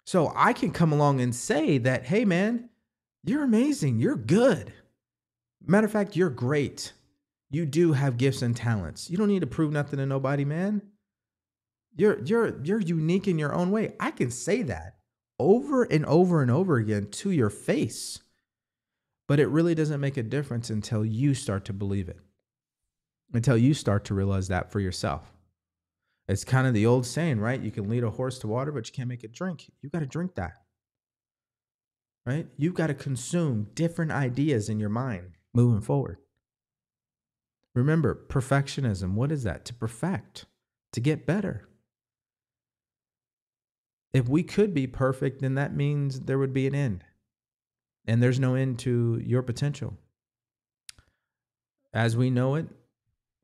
So 0.05 0.33
I 0.37 0.53
can 0.53 0.71
come 0.71 0.93
along 0.93 1.21
and 1.21 1.35
say 1.35 1.79
that, 1.79 2.05
hey, 2.05 2.25
man, 2.25 2.69
you're 3.25 3.43
amazing. 3.43 3.99
You're 3.99 4.17
good. 4.17 4.73
Matter 5.65 5.87
of 5.87 5.93
fact, 5.93 6.15
you're 6.17 6.31
great. 6.31 6.93
You 7.51 7.67
do 7.67 7.93
have 7.93 8.17
gifts 8.17 8.43
and 8.43 8.57
talents. 8.57 9.11
You 9.11 9.17
don't 9.17 9.29
need 9.29 9.41
to 9.41 9.47
prove 9.47 9.73
nothing 9.73 9.99
to 9.99 10.07
nobody, 10.07 10.45
man. 10.45 10.83
You're 11.97 12.23
you're 12.25 12.63
you're 12.63 12.81
unique 12.81 13.27
in 13.27 13.39
your 13.39 13.55
own 13.55 13.71
way. 13.71 13.95
I 13.99 14.11
can 14.11 14.31
say 14.31 14.63
that 14.63 14.97
over 15.39 15.85
and 15.85 16.05
over 16.07 16.43
and 16.43 16.51
over 16.51 16.77
again 16.77 17.09
to 17.11 17.31
your 17.31 17.51
face. 17.51 18.21
But 19.29 19.41
it 19.41 19.49
really 19.49 19.75
doesn't 19.75 20.01
make 20.01 20.17
a 20.17 20.23
difference 20.23 20.71
until 20.71 21.05
you 21.05 21.35
start 21.35 21.65
to 21.65 21.73
believe 21.73 22.09
it, 22.09 22.19
until 23.33 23.57
you 23.57 23.75
start 23.75 24.05
to 24.07 24.15
realize 24.15 24.49
that 24.49 24.71
for 24.71 24.81
yourself. 24.81 25.33
It's 26.29 26.45
kind 26.45 26.67
of 26.67 26.75
the 26.75 26.87
old 26.87 27.07
saying, 27.07 27.41
right? 27.41 27.61
You 27.61 27.71
can 27.71 27.89
lead 27.89 28.03
a 28.03 28.11
horse 28.11 28.39
to 28.41 28.49
water, 28.49 28.73
but 28.73 28.89
you 28.89 28.93
can't 28.93 29.09
make 29.09 29.25
it 29.25 29.33
drink. 29.33 29.71
You 29.81 29.91
got 29.91 30.01
to 30.01 30.07
drink 30.07 30.35
that, 30.35 30.55
right? 32.25 32.49
You've 32.57 32.75
got 32.75 32.89
to 32.89 32.95
consume 32.95 33.69
different 33.75 34.11
ideas 34.11 34.69
in 34.69 34.81
your 34.81 34.89
mind 34.89 35.33
moving 35.55 35.81
forward. 35.81 36.19
Remember, 37.75 38.27
perfectionism 38.29 39.15
what 39.15 39.31
is 39.31 39.43
that? 39.45 39.65
To 39.67 39.75
perfect, 39.75 40.47
to 40.93 41.01
get 41.01 41.27
better. 41.27 41.69
If 44.13 44.29
we 44.29 44.43
could 44.43 44.73
be 44.73 44.87
perfect, 44.87 45.43
then 45.43 45.57
that 45.57 45.77
means 45.77 46.21
there 46.21 46.39
would 46.39 46.55
be 46.55 46.67
an 46.67 46.75
end. 46.75 47.05
And 48.07 48.23
there's 48.23 48.41
no 48.41 48.55
end 48.55 48.79
to 48.81 49.21
your 49.23 49.43
potential. 49.43 49.99
As 51.93 52.17
we 52.17 52.31
know 52.31 52.55
it, 52.55 52.67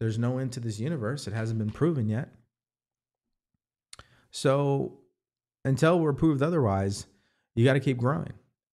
there's 0.02 0.18
no 0.18 0.38
end 0.38 0.50
to 0.50 0.58
this 0.58 0.80
universe. 0.80 1.28
It 1.28 1.32
hasn't 1.32 1.60
been 1.60 1.70
proven 1.70 2.08
yet. 2.08 2.28
So 4.32 4.98
until 5.64 6.00
we're 6.00 6.12
proved 6.12 6.42
otherwise, 6.42 7.06
you 7.54 7.64
got 7.64 7.74
to 7.74 7.80
keep 7.80 7.98
growing. 7.98 8.32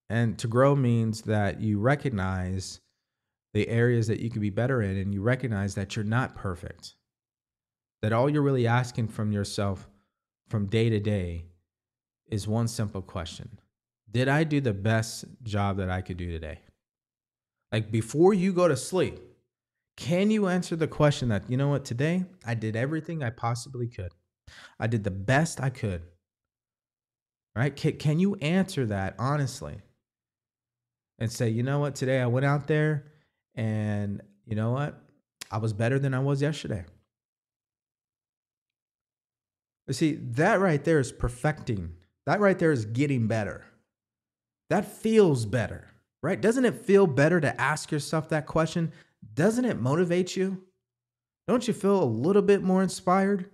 And 0.09 0.39
to 0.39 0.47
grow 0.47 0.75
means 0.75 1.21
that 1.21 1.61
you 1.61 1.79
recognize 1.79 2.79
the 3.53 3.67
areas 3.67 4.07
that 4.07 4.21
you 4.21 4.31
could 4.31 4.41
be 4.41 4.49
better 4.49 4.81
in 4.81 4.97
and 4.97 5.13
you 5.13 5.21
recognize 5.21 5.75
that 5.75 5.95
you're 5.95 6.03
not 6.03 6.33
perfect. 6.33 6.95
That 8.01 8.11
all 8.11 8.27
you're 8.27 8.41
really 8.41 8.65
asking 8.65 9.09
from 9.09 9.31
yourself 9.31 9.87
from 10.49 10.65
day 10.65 10.89
to 10.89 10.99
day 10.99 11.45
is 12.25 12.47
one 12.47 12.67
simple 12.67 13.03
question 13.03 13.59
Did 14.09 14.29
I 14.29 14.45
do 14.45 14.61
the 14.61 14.73
best 14.73 15.25
job 15.43 15.77
that 15.77 15.91
I 15.91 16.01
could 16.01 16.17
do 16.17 16.31
today? 16.31 16.61
Like 17.71 17.91
before 17.91 18.33
you 18.33 18.51
go 18.51 18.67
to 18.67 18.75
sleep, 18.75 19.19
can 19.99 20.31
you 20.31 20.47
answer 20.47 20.75
the 20.75 20.87
question 20.87 21.27
that, 21.29 21.49
you 21.49 21.57
know 21.57 21.67
what, 21.67 21.83
today 21.83 22.23
I 22.45 22.53
did 22.53 22.75
everything 22.75 23.21
I 23.21 23.29
possibly 23.29 23.87
could? 23.87 24.13
I 24.79 24.87
did 24.87 25.03
the 25.03 25.11
best 25.11 25.61
I 25.61 25.69
could. 25.69 26.03
Right? 27.55 27.75
Can, 27.75 27.97
can 27.97 28.19
you 28.19 28.35
answer 28.35 28.85
that 28.85 29.15
honestly? 29.19 29.81
And 31.19 31.29
say, 31.29 31.49
you 31.49 31.63
know 31.63 31.79
what, 31.79 31.95
today 31.95 32.21
I 32.21 32.27
went 32.27 32.45
out 32.45 32.67
there 32.67 33.11
and 33.55 34.21
you 34.45 34.55
know 34.55 34.71
what? 34.71 35.01
I 35.51 35.57
was 35.57 35.73
better 35.73 35.99
than 35.99 36.13
I 36.13 36.19
was 36.19 36.41
yesterday. 36.41 36.85
You 39.87 39.93
see, 39.93 40.13
that 40.13 40.61
right 40.61 40.83
there 40.83 40.99
is 40.99 41.11
perfecting 41.11 41.95
that 42.29 42.39
right 42.39 42.59
there 42.59 42.71
is 42.71 42.85
getting 42.85 43.25
better. 43.25 43.65
That 44.69 44.85
feels 44.85 45.47
better, 45.47 45.87
right? 46.21 46.39
Doesn't 46.39 46.63
it 46.63 46.85
feel 46.85 47.07
better 47.07 47.41
to 47.41 47.59
ask 47.59 47.91
yourself 47.91 48.29
that 48.29 48.45
question? 48.45 48.91
Doesn't 49.39 49.63
it 49.63 49.79
motivate 49.79 50.35
you? 50.35 50.65
Don't 51.47 51.65
you 51.65 51.73
feel 51.73 52.03
a 52.03 52.03
little 52.03 52.41
bit 52.41 52.61
more 52.61 52.83
inspired? 52.83 53.49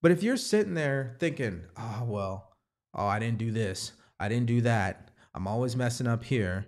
But 0.00 0.10
if 0.10 0.22
you're 0.22 0.38
sitting 0.38 0.72
there 0.72 1.16
thinking, 1.20 1.64
oh, 1.76 2.04
well, 2.06 2.56
oh, 2.94 3.06
I 3.06 3.18
didn't 3.18 3.36
do 3.36 3.52
this, 3.52 3.92
I 4.18 4.30
didn't 4.30 4.46
do 4.46 4.62
that, 4.62 5.10
I'm 5.34 5.46
always 5.46 5.76
messing 5.76 6.06
up 6.06 6.24
here, 6.24 6.64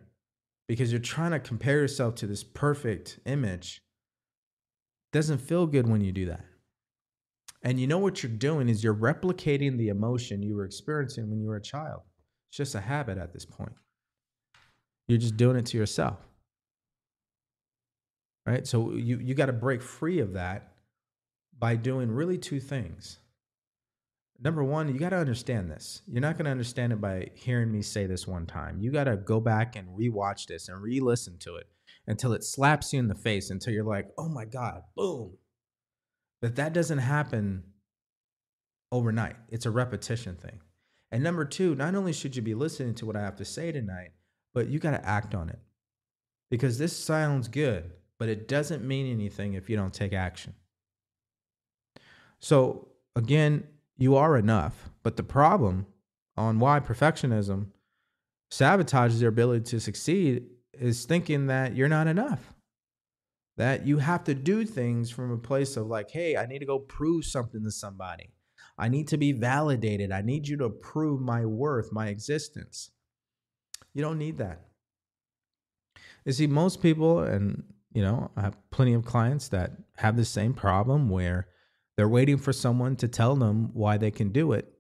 because 0.68 0.92
you're 0.92 1.00
trying 1.00 1.30
to 1.30 1.40
compare 1.40 1.78
yourself 1.78 2.16
to 2.16 2.26
this 2.26 2.44
perfect 2.44 3.18
image, 3.24 3.80
doesn't 5.14 5.38
feel 5.38 5.66
good 5.66 5.88
when 5.88 6.02
you 6.02 6.12
do 6.12 6.26
that. 6.26 6.44
And 7.62 7.80
you 7.80 7.86
know 7.86 7.96
what 7.96 8.22
you're 8.22 8.30
doing 8.30 8.68
is 8.68 8.84
you're 8.84 8.94
replicating 8.94 9.78
the 9.78 9.88
emotion 9.88 10.42
you 10.42 10.54
were 10.54 10.66
experiencing 10.66 11.30
when 11.30 11.40
you 11.40 11.48
were 11.48 11.56
a 11.56 11.62
child. 11.62 12.02
It's 12.50 12.58
just 12.58 12.74
a 12.74 12.80
habit 12.80 13.16
at 13.16 13.32
this 13.32 13.46
point. 13.46 13.72
You're 15.08 15.16
just 15.16 15.38
doing 15.38 15.56
it 15.56 15.64
to 15.64 15.78
yourself. 15.78 16.18
Right? 18.46 18.66
So 18.66 18.92
you, 18.92 19.18
you 19.18 19.34
got 19.34 19.46
to 19.46 19.52
break 19.52 19.82
free 19.82 20.20
of 20.20 20.32
that 20.32 20.72
by 21.58 21.76
doing 21.76 22.10
really 22.10 22.38
two 22.38 22.60
things. 22.60 23.18
Number 24.42 24.64
one, 24.64 24.88
you 24.88 24.98
got 24.98 25.10
to 25.10 25.18
understand 25.18 25.70
this. 25.70 26.00
You're 26.06 26.22
not 26.22 26.36
going 26.36 26.46
to 26.46 26.50
understand 26.50 26.94
it 26.94 27.00
by 27.00 27.28
hearing 27.34 27.70
me 27.70 27.82
say 27.82 28.06
this 28.06 28.26
one 28.26 28.46
time. 28.46 28.78
You 28.80 28.90
got 28.90 29.04
to 29.04 29.16
go 29.16 29.38
back 29.38 29.76
and 29.76 29.88
rewatch 29.88 30.46
this 30.46 30.68
and 30.68 30.80
re 30.80 31.00
listen 31.00 31.36
to 31.40 31.56
it 31.56 31.66
until 32.06 32.32
it 32.32 32.42
slaps 32.42 32.92
you 32.92 32.98
in 32.98 33.08
the 33.08 33.14
face, 33.14 33.50
until 33.50 33.74
you're 33.74 33.84
like, 33.84 34.06
oh 34.16 34.28
my 34.28 34.46
God, 34.46 34.82
boom, 34.96 35.36
but 36.40 36.56
that 36.56 36.72
doesn't 36.72 36.98
happen 36.98 37.64
overnight. 38.90 39.36
It's 39.48 39.66
a 39.66 39.70
repetition 39.70 40.36
thing. 40.36 40.60
And 41.12 41.22
number 41.22 41.44
two, 41.44 41.74
not 41.74 41.94
only 41.94 42.12
should 42.12 42.36
you 42.36 42.42
be 42.42 42.54
listening 42.54 42.94
to 42.96 43.06
what 43.06 43.16
I 43.16 43.20
have 43.20 43.36
to 43.36 43.44
say 43.44 43.72
tonight, 43.72 44.12
but 44.54 44.68
you 44.68 44.78
got 44.78 44.92
to 44.92 45.06
act 45.06 45.34
on 45.34 45.48
it. 45.48 45.58
Because 46.50 46.78
this 46.78 46.96
sounds 46.96 47.46
good, 47.46 47.92
but 48.20 48.28
it 48.28 48.46
doesn't 48.46 48.84
mean 48.84 49.10
anything 49.10 49.54
if 49.54 49.68
you 49.68 49.76
don't 49.76 49.92
take 49.92 50.12
action. 50.12 50.54
So, 52.38 52.88
again, 53.16 53.64
you 53.96 54.14
are 54.14 54.36
enough. 54.36 54.90
But 55.02 55.16
the 55.16 55.24
problem 55.24 55.86
on 56.36 56.60
why 56.60 56.78
perfectionism 56.78 57.66
sabotages 58.52 59.20
your 59.20 59.30
ability 59.30 59.64
to 59.70 59.80
succeed 59.80 60.44
is 60.72 61.04
thinking 61.04 61.48
that 61.48 61.74
you're 61.74 61.88
not 61.88 62.06
enough 62.06 62.54
that 63.60 63.86
you 63.86 63.98
have 63.98 64.24
to 64.24 64.34
do 64.34 64.64
things 64.64 65.10
from 65.10 65.30
a 65.30 65.36
place 65.36 65.76
of 65.76 65.86
like, 65.86 66.10
hey, 66.10 66.34
I 66.34 66.46
need 66.46 66.60
to 66.60 66.64
go 66.64 66.78
prove 66.78 67.26
something 67.26 67.62
to 67.64 67.70
somebody. 67.70 68.32
I 68.78 68.88
need 68.88 69.08
to 69.08 69.18
be 69.18 69.32
validated. 69.32 70.12
I 70.12 70.22
need 70.22 70.48
you 70.48 70.56
to 70.56 70.70
prove 70.70 71.20
my 71.20 71.44
worth, 71.44 71.92
my 71.92 72.08
existence. 72.08 72.90
You 73.92 74.00
don't 74.00 74.16
need 74.16 74.38
that. 74.38 74.62
You 76.24 76.32
see, 76.32 76.46
most 76.46 76.80
people, 76.80 77.20
and 77.20 77.64
you 77.92 78.02
know, 78.02 78.30
I 78.36 78.42
have 78.42 78.56
plenty 78.70 78.94
of 78.94 79.04
clients 79.04 79.48
that 79.48 79.72
have 79.96 80.16
the 80.16 80.24
same 80.24 80.54
problem 80.54 81.08
where 81.08 81.48
they're 81.96 82.08
waiting 82.08 82.38
for 82.38 82.52
someone 82.52 82.96
to 82.96 83.08
tell 83.08 83.36
them 83.36 83.70
why 83.74 83.96
they 83.98 84.10
can 84.10 84.30
do 84.30 84.52
it. 84.52 84.72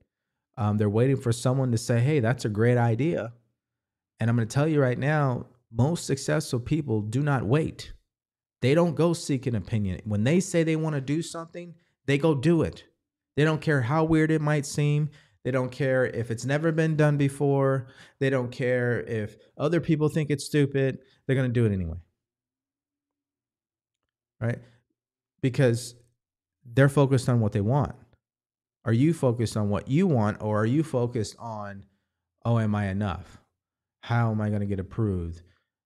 Um, 0.56 0.78
they're 0.78 0.88
waiting 0.90 1.16
for 1.16 1.32
someone 1.32 1.72
to 1.72 1.78
say, 1.78 2.00
hey, 2.00 2.20
that's 2.20 2.44
a 2.44 2.50
great 2.50 2.78
idea. 2.78 3.32
And 4.18 4.28
I'm 4.28 4.36
going 4.36 4.46
to 4.46 4.54
tell 4.54 4.68
you 4.68 4.80
right 4.80 4.98
now, 4.98 5.46
most 5.72 6.06
successful 6.06 6.60
people 6.60 7.00
do 7.00 7.22
not 7.22 7.44
wait. 7.44 7.92
They 8.60 8.74
don't 8.74 8.94
go 8.94 9.12
seek 9.12 9.46
an 9.46 9.54
opinion. 9.54 10.00
When 10.04 10.24
they 10.24 10.40
say 10.40 10.62
they 10.62 10.76
want 10.76 10.94
to 10.94 11.00
do 11.00 11.22
something, 11.22 11.74
they 12.06 12.18
go 12.18 12.34
do 12.34 12.62
it. 12.62 12.84
They 13.36 13.44
don't 13.44 13.60
care 13.60 13.80
how 13.80 14.04
weird 14.04 14.30
it 14.30 14.42
might 14.42 14.66
seem. 14.66 15.10
They 15.44 15.50
don't 15.50 15.72
care 15.72 16.06
if 16.06 16.30
it's 16.30 16.44
never 16.44 16.70
been 16.70 16.96
done 16.96 17.16
before. 17.16 17.86
They 18.18 18.28
don't 18.28 18.50
care 18.50 19.00
if 19.00 19.36
other 19.56 19.80
people 19.80 20.08
think 20.08 20.28
it's 20.28 20.44
stupid. 20.44 20.98
They're 21.26 21.36
going 21.36 21.48
to 21.48 21.52
do 21.52 21.64
it 21.64 21.72
anyway. 21.72 21.96
Right? 24.40 24.58
Because 25.42 25.94
they're 26.64 26.88
focused 26.88 27.28
on 27.28 27.40
what 27.40 27.52
they 27.52 27.60
want. 27.60 27.94
Are 28.84 28.92
you 28.92 29.12
focused 29.12 29.56
on 29.56 29.68
what 29.68 29.88
you 29.88 30.06
want 30.06 30.40
or 30.40 30.60
are 30.60 30.66
you 30.66 30.82
focused 30.82 31.36
on, 31.38 31.84
oh, 32.44 32.58
am 32.58 32.74
I 32.74 32.88
enough? 32.88 33.38
How 34.02 34.30
am 34.30 34.40
I 34.40 34.48
going 34.48 34.60
to 34.60 34.66
get 34.66 34.80
approved? 34.80 35.42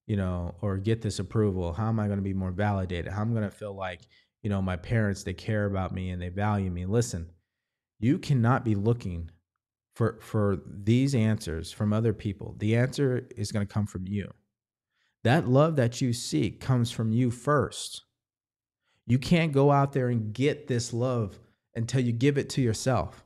you 0.06 0.16
know, 0.16 0.54
or 0.60 0.76
get 0.76 1.02
this 1.02 1.18
approval? 1.18 1.72
How 1.72 1.88
am 1.88 1.98
I 1.98 2.06
going 2.06 2.18
to 2.18 2.22
be 2.24 2.34
more 2.34 2.50
validated? 2.50 3.12
How 3.12 3.22
am 3.22 3.30
I 3.30 3.40
going 3.40 3.50
to 3.50 3.56
feel 3.56 3.74
like, 3.74 4.00
you 4.42 4.50
know, 4.50 4.60
my 4.60 4.76
parents, 4.76 5.22
they 5.22 5.32
care 5.32 5.66
about 5.66 5.94
me 5.94 6.10
and 6.10 6.20
they 6.20 6.28
value 6.28 6.70
me? 6.70 6.86
Listen, 6.86 7.30
you 7.98 8.18
cannot 8.18 8.64
be 8.64 8.74
looking 8.74 9.30
for 9.94 10.18
for 10.20 10.60
these 10.66 11.14
answers 11.14 11.70
from 11.70 11.92
other 11.92 12.12
people, 12.12 12.56
the 12.58 12.74
answer 12.74 13.28
is 13.36 13.52
going 13.52 13.64
to 13.64 13.72
come 13.72 13.86
from 13.86 14.08
you. 14.08 14.32
That 15.22 15.48
love 15.48 15.76
that 15.76 16.00
you 16.00 16.12
seek 16.12 16.60
comes 16.60 16.90
from 16.90 17.12
you 17.12 17.30
first. 17.30 18.02
You 19.06 19.18
can't 19.18 19.52
go 19.52 19.70
out 19.70 19.92
there 19.92 20.08
and 20.08 20.32
get 20.32 20.66
this 20.66 20.92
love 20.92 21.38
until 21.74 22.00
you 22.00 22.12
give 22.12 22.38
it 22.38 22.48
to 22.50 22.62
yourself. 22.62 23.24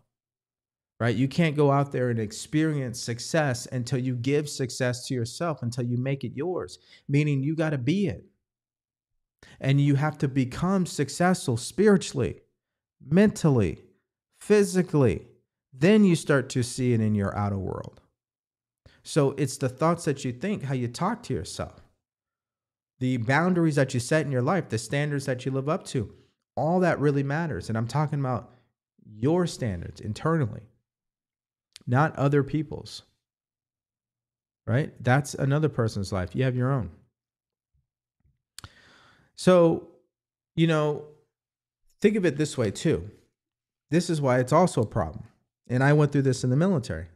Right? 1.01 1.15
You 1.15 1.29
can't 1.29 1.57
go 1.57 1.71
out 1.71 1.93
there 1.93 2.11
and 2.11 2.19
experience 2.19 3.01
success 3.01 3.67
until 3.67 4.01
you 4.01 4.17
give 4.17 4.49
success 4.49 5.07
to 5.07 5.15
yourself, 5.15 5.63
until 5.63 5.85
you 5.85 5.97
make 5.97 6.25
it 6.25 6.33
yours, 6.35 6.81
meaning 7.09 7.41
you 7.41 7.55
got 7.55 7.71
to 7.71 7.79
be 7.79 8.09
it. 8.09 8.25
And 9.61 9.81
you 9.81 9.95
have 9.95 10.19
to 10.19 10.29
become 10.29 10.87
successful 10.87 11.57
spiritually, 11.57 12.41
mentally, 13.07 13.85
physically. 14.41 15.29
Then 15.73 16.05
you 16.05 16.17
start 16.17 16.49
to 16.51 16.65
see 16.65 16.93
it 16.93 17.01
in 17.01 17.15
your 17.15 17.37
outer 17.37 17.59
world. 17.59 18.01
So 19.05 19.37
it's 19.39 19.57
the 19.57 19.69
thoughts 19.69 20.05
that 20.07 20.25
you 20.25 20.33
think, 20.33 20.65
how 20.65 20.75
you 20.75 20.89
talk 20.89 21.23
to 21.25 21.35
yourself, 21.35 21.81
the 22.99 23.19
boundaries 23.19 23.77
that 23.77 23.95
you 23.95 24.01
set 24.01 24.27
in 24.27 24.33
your 24.33 24.43
life, 24.43 24.69
the 24.69 24.79
standards 24.79 25.27
that 25.27 25.45
you 25.47 25.53
live 25.53 25.69
up 25.69 25.85
to. 25.87 26.13
All 26.57 26.81
that 26.81 26.99
really 26.99 27.23
matters. 27.23 27.69
And 27.69 27.79
I'm 27.79 27.87
talking 27.87 28.19
about 28.19 28.53
your 29.05 29.47
standards 29.47 30.01
internally, 30.01 30.63
not 31.87 32.17
other 32.17 32.43
people's. 32.43 33.03
Right? 34.67 34.93
That's 35.03 35.35
another 35.35 35.69
person's 35.69 36.13
life. 36.13 36.35
You 36.35 36.45
have 36.45 36.57
your 36.57 36.71
own. 36.71 36.91
So, 39.37 39.89
you 40.57 40.67
know, 40.67 41.05
think 42.01 42.17
of 42.17 42.27
it 42.27 42.37
this 42.37 42.59
way 42.59 42.71
too. 42.71 43.11
This 43.91 44.11
is 44.11 44.21
why 44.21 44.41
it's 44.41 44.53
also 44.53 44.83
a 44.83 44.87
problem. 44.87 45.25
And 45.69 45.83
I 45.83 45.93
went 45.93 46.13
through 46.13 46.23
this 46.23 46.45
in 46.45 46.51
the 46.51 46.57
military. 46.57 47.07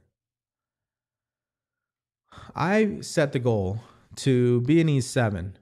I 2.55 2.99
set 3.01 3.33
the 3.33 3.39
goal 3.39 3.81
to 4.17 4.61
be 4.63 4.81
an 4.81 4.89
E7 4.89 5.53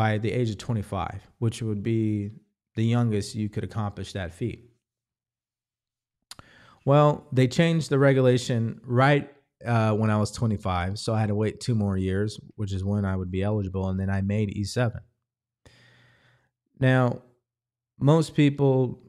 by 0.00 0.16
the 0.16 0.32
age 0.32 0.48
of 0.48 0.56
25, 0.56 1.28
which 1.40 1.60
would 1.60 1.82
be 1.82 2.30
the 2.74 2.82
youngest 2.82 3.34
you 3.34 3.50
could 3.50 3.64
accomplish 3.64 4.14
that 4.14 4.32
feat. 4.32 4.70
Well, 6.86 7.26
they 7.32 7.46
changed 7.46 7.90
the 7.90 7.98
regulation 7.98 8.80
right 8.82 9.30
uh, 9.62 9.92
when 9.92 10.08
I 10.08 10.16
was 10.16 10.30
25. 10.30 10.98
So 10.98 11.12
I 11.12 11.20
had 11.20 11.28
to 11.28 11.34
wait 11.34 11.60
two 11.60 11.74
more 11.74 11.98
years, 11.98 12.40
which 12.56 12.72
is 12.72 12.82
when 12.82 13.04
I 13.04 13.14
would 13.14 13.30
be 13.30 13.42
eligible. 13.42 13.90
And 13.90 14.00
then 14.00 14.08
I 14.08 14.22
made 14.22 14.56
E7. 14.56 15.00
Now, 16.78 17.20
most 17.98 18.34
people, 18.34 19.02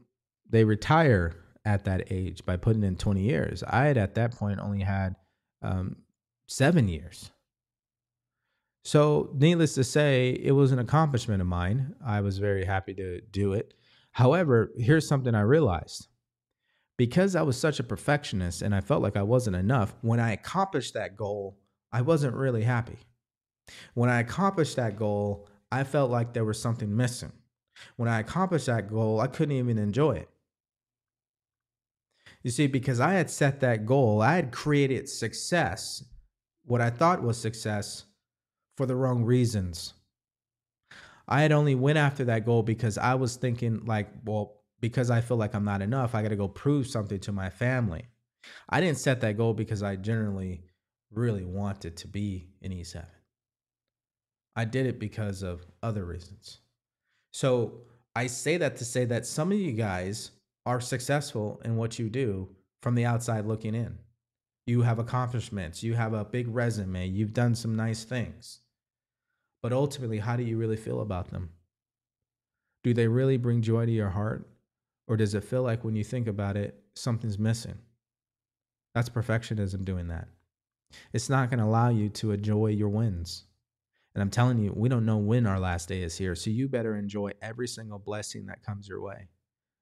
they 0.49 0.65
retire 0.65 1.38
at 1.63 1.86
that 1.86 2.12
age 2.12 2.45
by 2.45 2.58
putting 2.58 2.84
in 2.84 2.97
20 2.97 3.21
years. 3.21 3.63
I 3.65 3.86
had 3.86 3.97
at 3.97 4.15
that 4.15 4.36
point 4.36 4.60
only 4.60 4.82
had 4.82 5.15
um, 5.62 5.95
seven 6.49 6.89
years. 6.89 7.32
So, 8.84 9.30
needless 9.36 9.76
to 9.76 9.84
say, 9.84 10.32
it 10.41 10.54
was 10.54 10.72
an 10.72 10.80
accomplishment 10.80 11.41
of 11.41 11.48
mine. 11.48 11.96
I 12.04 12.22
was 12.22 12.39
very 12.39 12.65
happy 12.65 12.96
to 12.96 13.22
do 13.22 13.54
it. 13.54 13.76
However, 14.12 14.72
here's 14.78 15.08
something 15.08 15.36
I 15.36 15.41
realized 15.41 16.08
because 16.98 17.36
I 17.36 17.41
was 17.41 17.58
such 17.58 17.80
a 17.80 17.84
perfectionist 17.84 18.62
and 18.62 18.76
I 18.76 18.82
felt 18.82 19.02
like 19.02 19.15
I 19.15 19.24
wasn't 19.24 19.56
enough, 19.56 19.96
when 20.02 20.20
I 20.20 20.34
accomplished 20.34 20.94
that 20.94 21.15
goal, 21.15 21.58
I 21.91 22.02
wasn't 22.02 22.36
really 22.36 22.63
happy. 22.63 22.98
When 23.94 24.10
I 24.10 24.20
accomplished 24.20 24.76
that 24.76 24.98
goal, 24.98 25.48
I 25.72 25.84
felt 25.84 26.12
like 26.12 26.34
there 26.34 26.46
was 26.46 26.62
something 26.62 26.96
missing. 26.96 27.32
When 27.96 28.10
I 28.10 28.20
accomplished 28.20 28.67
that 28.67 28.89
goal, 28.89 29.20
I 29.20 29.28
couldn't 29.28 29.56
even 29.56 29.78
enjoy 29.78 30.12
it. 30.12 30.30
You 32.44 32.52
see, 32.52 32.67
because 32.67 33.00
I 33.00 33.13
had 33.13 33.30
set 33.30 33.60
that 33.62 33.86
goal, 33.86 34.22
I 34.22 34.36
had 34.36 34.52
created 34.52 35.08
success, 35.08 36.04
what 36.65 36.82
I 36.82 36.89
thought 36.89 37.24
was 37.24 37.38
success, 37.39 38.06
for 38.77 38.86
the 38.86 38.95
wrong 38.95 39.23
reasons. 39.23 39.93
I 41.27 41.41
had 41.41 41.51
only 41.51 41.75
went 41.75 41.97
after 41.97 42.25
that 42.25 42.45
goal 42.45 42.63
because 42.63 42.97
I 42.97 43.15
was 43.15 43.36
thinking 43.36 43.86
like, 43.86 44.10
well, 44.25 44.62
because 44.81 45.10
I 45.10 45.21
feel 45.21 45.38
like 45.38 45.53
I'm 45.53 45.63
not 45.63 45.81
enough, 45.81 46.15
I 46.15 46.21
got 46.21 46.29
to 46.29 46.36
go 46.36 46.47
prove 46.47 46.88
something 46.88 47.19
to 47.21 47.31
my 47.31 47.49
family. 47.49 48.05
I 48.69 48.81
didn't 48.81 48.97
set 48.97 49.21
that 49.21 49.38
goal 49.38 49.53
because 49.53 49.84
I 49.84 49.95
generally 49.95 50.63
really 51.13 51.45
wanted 51.45 51.95
to 51.97 52.07
be 52.07 52.49
in 52.62 52.71
E7. 52.71 53.05
I 54.55 54.65
did 54.65 54.86
it 54.86 54.99
because 54.99 55.43
of 55.43 55.65
other 55.81 56.03
reasons. 56.03 56.60
So 57.31 57.81
I 58.15 58.27
say 58.27 58.57
that 58.57 58.77
to 58.77 58.86
say 58.86 59.05
that 59.05 59.25
some 59.25 59.51
of 59.51 59.57
you 59.57 59.71
guys 59.71 60.31
are 60.65 60.81
successful 60.81 61.62
in 61.63 61.77
what 61.77 61.97
you 61.97 62.10
do 62.10 62.49
from 62.84 62.95
the 62.95 63.05
outside 63.05 63.45
looking 63.45 63.75
in. 63.75 63.97
You 64.65 64.84
have 64.84 65.00
accomplishments, 65.00 65.84
you 65.84 65.95
have 65.95 66.13
a 66.13 66.26
big 66.26 66.47
resume, 66.47 67.08
you've 67.08 67.34
done 67.34 67.56
some 67.56 67.76
nice 67.76 68.04
things. 68.04 68.60
But 69.62 69.74
ultimately, 69.74 70.19
how 70.19 70.36
do 70.36 70.43
you 70.43 70.58
really 70.58 70.78
feel 70.78 71.02
about 71.02 71.30
them? 71.30 71.50
Do 72.84 72.93
they 72.93 73.08
really 73.08 73.38
bring 73.38 73.62
joy 73.62 73.86
to 73.86 73.91
your 73.91 74.10
heart? 74.10 74.47
Or 75.08 75.17
does 75.17 75.36
it 75.36 75.43
feel 75.43 75.62
like 75.62 75.84
when 75.84 75.95
you 75.95 76.04
think 76.04 76.28
about 76.28 76.58
it, 76.58 76.82
something's 76.95 77.38
missing? 77.38 77.78
That's 78.95 79.10
perfectionism 79.10 79.86
doing 79.86 80.08
that. 80.08 80.28
It's 81.13 81.30
not 81.30 81.50
going 81.50 81.60
to 81.60 81.65
allow 81.65 81.89
you 81.89 82.10
to 82.10 82.32
enjoy 82.32 82.67
your 82.67 82.89
wins. 82.89 83.45
And 84.13 84.21
I'm 84.21 84.30
telling 84.30 84.60
you, 84.60 84.74
we 84.76 84.89
don't 84.89 85.06
know 85.06 85.17
when 85.17 85.45
our 85.45 85.60
last 85.60 85.88
day 85.88 86.02
is 86.02 86.17
here. 86.17 86.36
So 86.36 86.50
you 86.50 86.67
better 86.67 86.95
enjoy 86.95 87.32
every 87.41 87.67
single 87.67 88.00
blessing 88.00 88.47
that 88.47 88.63
comes 88.63 88.88
your 88.88 89.02
way 89.02 89.28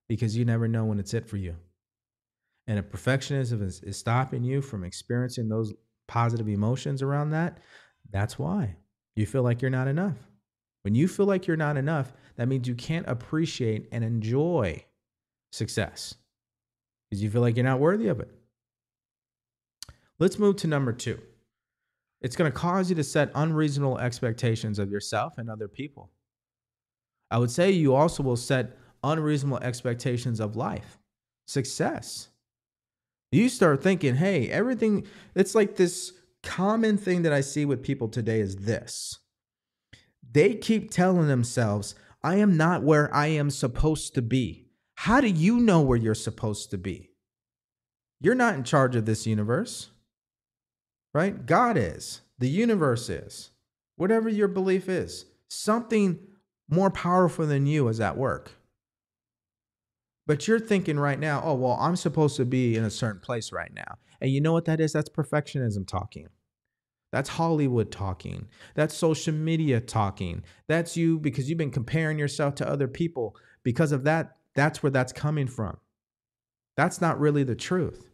because 0.08 0.38
you 0.38 0.46
never 0.46 0.68
know 0.68 0.86
when 0.86 1.00
it's 1.00 1.13
it 1.13 1.28
for 1.28 1.38
you. 1.38 1.56
And 2.70 2.78
if 2.78 2.92
perfectionism 2.92 3.64
is, 3.64 3.82
is 3.82 3.98
stopping 3.98 4.44
you 4.44 4.62
from 4.62 4.84
experiencing 4.84 5.50
those 5.50 5.74
positive 6.08 6.48
emotions 6.48 7.02
around 7.02 7.32
that, 7.32 7.58
that's 8.12 8.38
why 8.38 8.76
you 9.16 9.26
feel 9.26 9.42
like 9.42 9.60
you're 9.60 9.72
not 9.72 9.88
enough. 9.88 10.18
When 10.84 10.94
you 10.94 11.08
feel 11.08 11.26
like 11.26 11.48
you're 11.48 11.58
not 11.58 11.78
enough, 11.78 12.14
that 12.36 12.48
means 12.48 12.68
you 12.68 12.76
can't 12.76 13.08
appreciate 13.08 13.90
and 13.92 14.04
enjoy 14.04 14.86
success 15.52 16.14
because 17.10 17.24
you 17.24 17.32
feel 17.32 17.42
like 17.42 17.58
you're 17.58 17.66
not 17.66 17.80
worthy 17.80 18.08
of 18.08 18.20
it. 18.20 18.30
Let's 20.20 20.38
move 20.38 20.58
to 20.58 20.68
number 20.68 20.94
two. 20.94 21.20
It's 22.22 22.36
going 22.36 22.52
to 22.52 22.58
cause 22.58 22.92
you 22.92 22.96
to 22.98 23.04
set 23.04 23.32
unreasonable 23.34 23.98
expectations 23.98 24.78
of 24.78 24.92
yourself 24.92 25.40
and 25.40 25.50
other 25.50 25.68
people. 25.68 26.12
I 27.32 27.40
would 27.40 27.50
say 27.50 27.72
you 27.72 27.96
also 27.96 28.22
will 28.22 28.36
set 28.36 28.78
unreasonable 29.04 29.60
expectations 29.60 30.40
of 30.40 30.56
life, 30.56 31.00
success. 31.48 32.30
You 33.32 33.50
start 33.50 33.84
thinking, 33.84 34.15
hey, 34.15 34.50
everything, 34.50 35.06
it's 35.36 35.56
like 35.56 35.76
this 35.76 36.13
common 36.42 36.98
thing 36.98 37.22
that 37.24 37.34
I 37.34 37.42
see 37.42 37.65
with 37.65 37.84
people 37.84 38.08
today 38.08 38.39
is 38.39 38.58
this. 38.58 39.20
They 40.32 40.56
keep 40.56 40.92
telling 40.92 41.28
themselves, 41.28 41.96
I 42.24 42.36
am 42.36 42.58
not 42.58 42.84
where 42.84 43.13
I 43.13 43.28
am 43.28 43.50
supposed 43.50 44.15
to 44.15 44.22
be. 44.22 44.68
How 44.96 45.22
do 45.22 45.28
you 45.28 45.60
know 45.60 45.82
where 45.82 45.98
you're 45.98 46.15
supposed 46.15 46.72
to 46.72 46.78
be? 46.78 47.12
You're 48.20 48.36
not 48.36 48.56
in 48.56 48.63
charge 48.63 48.96
of 48.96 49.06
this 49.06 49.26
universe 49.26 49.92
right? 51.13 51.46
God 51.46 51.78
is, 51.78 52.22
the 52.38 52.50
universe 52.50 53.10
is, 53.10 53.52
whatever 53.96 54.30
your 54.30 54.48
belief 54.48 54.88
is, 54.88 55.26
something 55.50 56.20
more 56.70 56.92
powerful 56.92 57.46
than 57.46 57.65
you 57.65 57.88
is 57.88 58.00
at 58.00 58.18
work. 58.18 58.52
But 60.30 60.48
you're 60.48 60.60
thinking 60.60 61.00
right 61.00 61.20
now, 61.20 61.42
oh, 61.44 61.56
well, 61.56 61.76
I'm 61.82 61.96
supposed 61.96 62.38
to 62.38 62.46
be 62.46 62.78
in 62.78 62.84
a 62.84 62.92
certain 62.92 63.20
place 63.20 63.52
right 63.52 63.74
now. 63.74 63.98
And 64.22 64.32
you 64.32 64.42
know 64.42 64.54
what 64.54 64.65
that 64.65 64.80
is? 64.80 64.94
That's 64.94 65.10
perfectionism 65.10 65.88
talking. 65.88 66.28
That's 67.12 67.30
Hollywood 67.30 67.92
talking. 67.92 68.48
That's 68.76 68.94
social 68.94 69.34
media 69.34 69.82
talking. 69.82 70.44
That's 70.68 70.96
you 70.96 71.18
because 71.18 71.50
you've 71.50 71.58
been 71.58 71.72
comparing 71.72 72.20
yourself 72.20 72.54
to 72.56 72.70
other 72.70 72.88
people. 72.88 73.36
Because 73.63 73.92
of 73.92 74.04
that, 74.04 74.38
that's 74.54 74.84
where 74.84 74.92
that's 74.92 75.12
coming 75.12 75.48
from. 75.48 75.78
That's 76.78 77.02
not 77.02 77.20
really 77.20 77.44
the 77.44 77.56
truth 77.56 78.10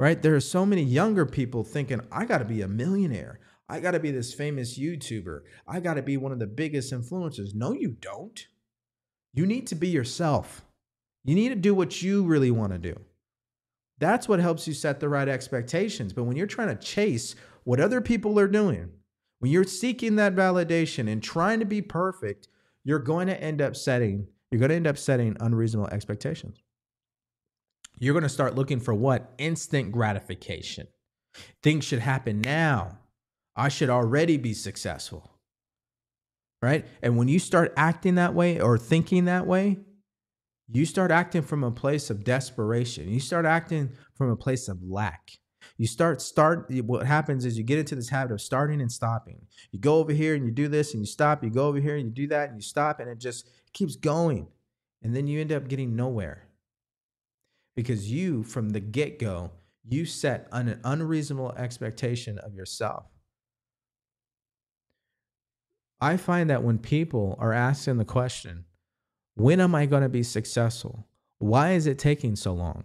right? 0.00 0.22
There 0.22 0.34
are 0.34 0.40
so 0.40 0.64
many 0.64 0.82
younger 0.82 1.26
people 1.26 1.62
thinking, 1.62 2.00
I 2.10 2.24
got 2.24 2.38
to 2.38 2.46
be 2.46 2.62
a 2.62 2.68
millionaire. 2.68 3.38
I 3.68 3.80
got 3.80 3.90
to 3.90 4.00
be 4.00 4.10
this 4.10 4.32
famous 4.32 4.78
YouTuber. 4.78 5.40
I 5.68 5.78
got 5.78 5.94
to 5.94 6.02
be 6.02 6.16
one 6.16 6.32
of 6.32 6.38
the 6.38 6.46
biggest 6.46 6.90
influencers. 6.90 7.54
No, 7.54 7.74
you 7.74 7.90
don't. 8.00 8.46
You 9.34 9.44
need 9.44 9.66
to 9.68 9.74
be 9.74 9.88
yourself. 9.88 10.64
You 11.24 11.34
need 11.34 11.50
to 11.50 11.54
do 11.54 11.74
what 11.74 12.02
you 12.02 12.24
really 12.24 12.50
want 12.50 12.72
to 12.72 12.78
do. 12.78 12.98
That's 13.98 14.28
what 14.28 14.40
helps 14.40 14.66
you 14.66 14.72
set 14.72 15.00
the 15.00 15.08
right 15.08 15.28
expectations. 15.28 16.12
But 16.12 16.24
when 16.24 16.36
you're 16.36 16.46
trying 16.46 16.68
to 16.68 16.82
chase 16.82 17.34
what 17.64 17.80
other 17.80 18.00
people 18.00 18.38
are 18.38 18.48
doing, 18.48 18.90
when 19.40 19.50
you're 19.50 19.64
seeking 19.64 20.16
that 20.16 20.34
validation 20.34 21.10
and 21.10 21.22
trying 21.22 21.60
to 21.60 21.66
be 21.66 21.82
perfect, 21.82 22.48
you're 22.84 22.98
going 22.98 23.26
to 23.26 23.40
end 23.40 23.60
up 23.60 23.76
setting 23.76 24.28
you're 24.50 24.58
going 24.58 24.70
to 24.70 24.74
end 24.74 24.86
up 24.86 24.98
setting 24.98 25.36
unreasonable 25.38 25.88
expectations 25.92 26.64
you're 28.00 28.14
going 28.14 28.24
to 28.24 28.28
start 28.28 28.56
looking 28.56 28.80
for 28.80 28.94
what? 28.94 29.32
Instant 29.38 29.92
gratification. 29.92 30.88
Things 31.62 31.84
should 31.84 32.00
happen 32.00 32.40
now. 32.40 32.98
I 33.54 33.68
should 33.68 33.90
already 33.90 34.38
be 34.38 34.54
successful. 34.54 35.30
Right? 36.62 36.86
And 37.02 37.16
when 37.16 37.28
you 37.28 37.38
start 37.38 37.72
acting 37.76 38.16
that 38.16 38.34
way 38.34 38.58
or 38.58 38.78
thinking 38.78 39.26
that 39.26 39.46
way, 39.46 39.78
you 40.72 40.84
start 40.84 41.10
acting 41.10 41.42
from 41.42 41.64
a 41.64 41.70
place 41.70 42.10
of 42.10 42.24
desperation. 42.24 43.08
You 43.08 43.20
start 43.20 43.44
acting 43.44 43.90
from 44.14 44.30
a 44.30 44.36
place 44.36 44.68
of 44.68 44.78
lack. 44.82 45.32
You 45.76 45.86
start 45.86 46.20
start 46.20 46.70
what 46.84 47.06
happens 47.06 47.44
is 47.44 47.58
you 47.58 47.64
get 47.64 47.78
into 47.78 47.94
this 47.94 48.08
habit 48.08 48.32
of 48.32 48.40
starting 48.40 48.80
and 48.80 48.90
stopping. 48.90 49.40
You 49.72 49.80
go 49.80 49.96
over 49.96 50.12
here 50.12 50.34
and 50.34 50.44
you 50.44 50.50
do 50.50 50.68
this 50.68 50.92
and 50.92 51.02
you 51.02 51.06
stop. 51.06 51.42
You 51.42 51.50
go 51.50 51.66
over 51.66 51.78
here 51.78 51.96
and 51.96 52.06
you 52.06 52.10
do 52.10 52.28
that 52.28 52.50
and 52.50 52.58
you 52.58 52.62
stop 52.62 53.00
and 53.00 53.08
it 53.08 53.18
just 53.18 53.48
keeps 53.72 53.96
going. 53.96 54.46
And 55.02 55.14
then 55.16 55.26
you 55.26 55.40
end 55.40 55.52
up 55.52 55.68
getting 55.68 55.96
nowhere. 55.96 56.46
Because 57.74 58.10
you 58.10 58.42
from 58.42 58.70
the 58.70 58.80
get-go, 58.80 59.52
you 59.88 60.04
set 60.04 60.48
an 60.52 60.80
unreasonable 60.84 61.52
expectation 61.56 62.38
of 62.38 62.54
yourself. 62.54 63.06
I 66.00 66.16
find 66.16 66.50
that 66.50 66.62
when 66.62 66.78
people 66.78 67.36
are 67.38 67.52
asking 67.52 67.98
the 67.98 68.04
question, 68.04 68.64
when 69.40 69.60
am 69.60 69.74
I 69.74 69.86
going 69.86 70.02
to 70.02 70.08
be 70.08 70.22
successful? 70.22 71.06
Why 71.38 71.72
is 71.72 71.86
it 71.86 71.98
taking 71.98 72.36
so 72.36 72.52
long? 72.52 72.84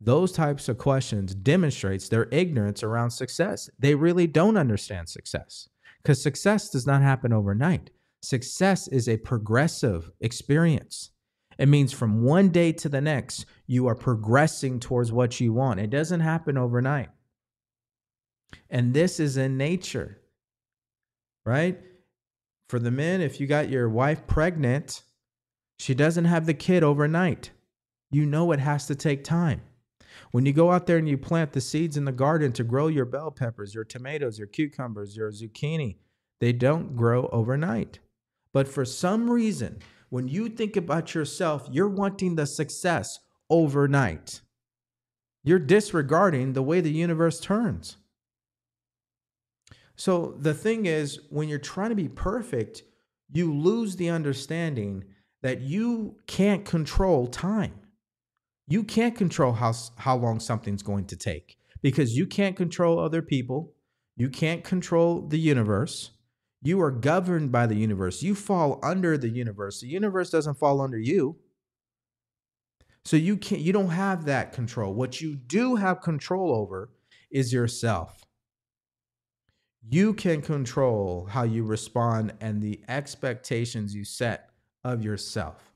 Those 0.00 0.32
types 0.32 0.68
of 0.68 0.78
questions 0.78 1.34
demonstrates 1.34 2.08
their 2.08 2.26
ignorance 2.32 2.82
around 2.82 3.10
success. 3.10 3.70
They 3.78 3.94
really 3.94 4.26
don't 4.26 4.56
understand 4.56 5.08
success 5.08 5.68
because 6.02 6.20
success 6.20 6.70
does 6.70 6.86
not 6.86 7.02
happen 7.02 7.32
overnight. 7.32 7.90
Success 8.20 8.88
is 8.88 9.08
a 9.08 9.16
progressive 9.16 10.10
experience. 10.20 11.10
It 11.58 11.68
means 11.68 11.92
from 11.92 12.22
one 12.22 12.48
day 12.48 12.72
to 12.72 12.88
the 12.88 13.00
next, 13.00 13.46
you 13.66 13.86
are 13.86 13.94
progressing 13.94 14.80
towards 14.80 15.12
what 15.12 15.38
you 15.38 15.52
want. 15.52 15.78
It 15.78 15.90
doesn't 15.90 16.20
happen 16.20 16.58
overnight. 16.58 17.10
And 18.70 18.92
this 18.92 19.20
is 19.20 19.36
in 19.36 19.56
nature, 19.56 20.20
right? 21.44 21.78
For 22.68 22.80
the 22.80 22.90
men, 22.90 23.20
if 23.20 23.38
you 23.38 23.46
got 23.46 23.68
your 23.68 23.88
wife 23.88 24.26
pregnant, 24.26 25.02
she 25.78 25.94
doesn't 25.94 26.26
have 26.26 26.46
the 26.46 26.54
kid 26.54 26.82
overnight. 26.82 27.50
You 28.10 28.26
know 28.26 28.52
it 28.52 28.60
has 28.60 28.86
to 28.86 28.94
take 28.94 29.24
time. 29.24 29.62
When 30.30 30.46
you 30.46 30.52
go 30.52 30.70
out 30.70 30.86
there 30.86 30.98
and 30.98 31.08
you 31.08 31.18
plant 31.18 31.52
the 31.52 31.60
seeds 31.60 31.96
in 31.96 32.04
the 32.04 32.12
garden 32.12 32.52
to 32.52 32.64
grow 32.64 32.88
your 32.88 33.04
bell 33.04 33.30
peppers, 33.30 33.74
your 33.74 33.84
tomatoes, 33.84 34.38
your 34.38 34.48
cucumbers, 34.48 35.16
your 35.16 35.30
zucchini, 35.30 35.96
they 36.40 36.52
don't 36.52 36.96
grow 36.96 37.28
overnight. 37.32 37.98
But 38.52 38.68
for 38.68 38.84
some 38.84 39.30
reason, 39.30 39.80
when 40.10 40.28
you 40.28 40.48
think 40.48 40.76
about 40.76 41.14
yourself, 41.14 41.68
you're 41.70 41.88
wanting 41.88 42.36
the 42.36 42.46
success 42.46 43.18
overnight. 43.48 44.42
You're 45.44 45.58
disregarding 45.58 46.52
the 46.52 46.62
way 46.62 46.80
the 46.80 46.90
universe 46.90 47.40
turns. 47.40 47.96
So 49.96 50.36
the 50.38 50.54
thing 50.54 50.86
is, 50.86 51.20
when 51.30 51.48
you're 51.48 51.58
trying 51.58 51.90
to 51.90 51.96
be 51.96 52.08
perfect, 52.08 52.82
you 53.32 53.54
lose 53.54 53.96
the 53.96 54.10
understanding 54.10 55.04
that 55.42 55.60
you 55.60 56.16
can't 56.26 56.64
control 56.64 57.26
time. 57.26 57.74
You 58.68 58.84
can't 58.84 59.16
control 59.16 59.52
how, 59.52 59.74
how 59.96 60.16
long 60.16 60.40
something's 60.40 60.82
going 60.82 61.06
to 61.06 61.16
take 61.16 61.58
because 61.82 62.16
you 62.16 62.26
can't 62.26 62.56
control 62.56 62.98
other 62.98 63.20
people. 63.20 63.74
You 64.16 64.30
can't 64.30 64.64
control 64.64 65.26
the 65.26 65.38
universe. 65.38 66.12
You 66.62 66.80
are 66.80 66.92
governed 66.92 67.50
by 67.50 67.66
the 67.66 67.74
universe. 67.74 68.22
You 68.22 68.34
fall 68.36 68.78
under 68.82 69.18
the 69.18 69.28
universe. 69.28 69.80
The 69.80 69.88
universe 69.88 70.30
doesn't 70.30 70.58
fall 70.58 70.80
under 70.80 70.98
you. 70.98 71.36
So 73.04 73.16
you 73.16 73.36
can't 73.36 73.60
you 73.60 73.72
don't 73.72 73.88
have 73.88 74.26
that 74.26 74.52
control. 74.52 74.94
What 74.94 75.20
you 75.20 75.34
do 75.34 75.74
have 75.74 76.02
control 76.02 76.54
over 76.54 76.90
is 77.32 77.52
yourself. 77.52 78.24
You 79.90 80.14
can 80.14 80.40
control 80.40 81.26
how 81.28 81.42
you 81.42 81.64
respond 81.64 82.34
and 82.40 82.62
the 82.62 82.80
expectations 82.86 83.92
you 83.92 84.04
set 84.04 84.51
of 84.84 85.04
yourself. 85.04 85.72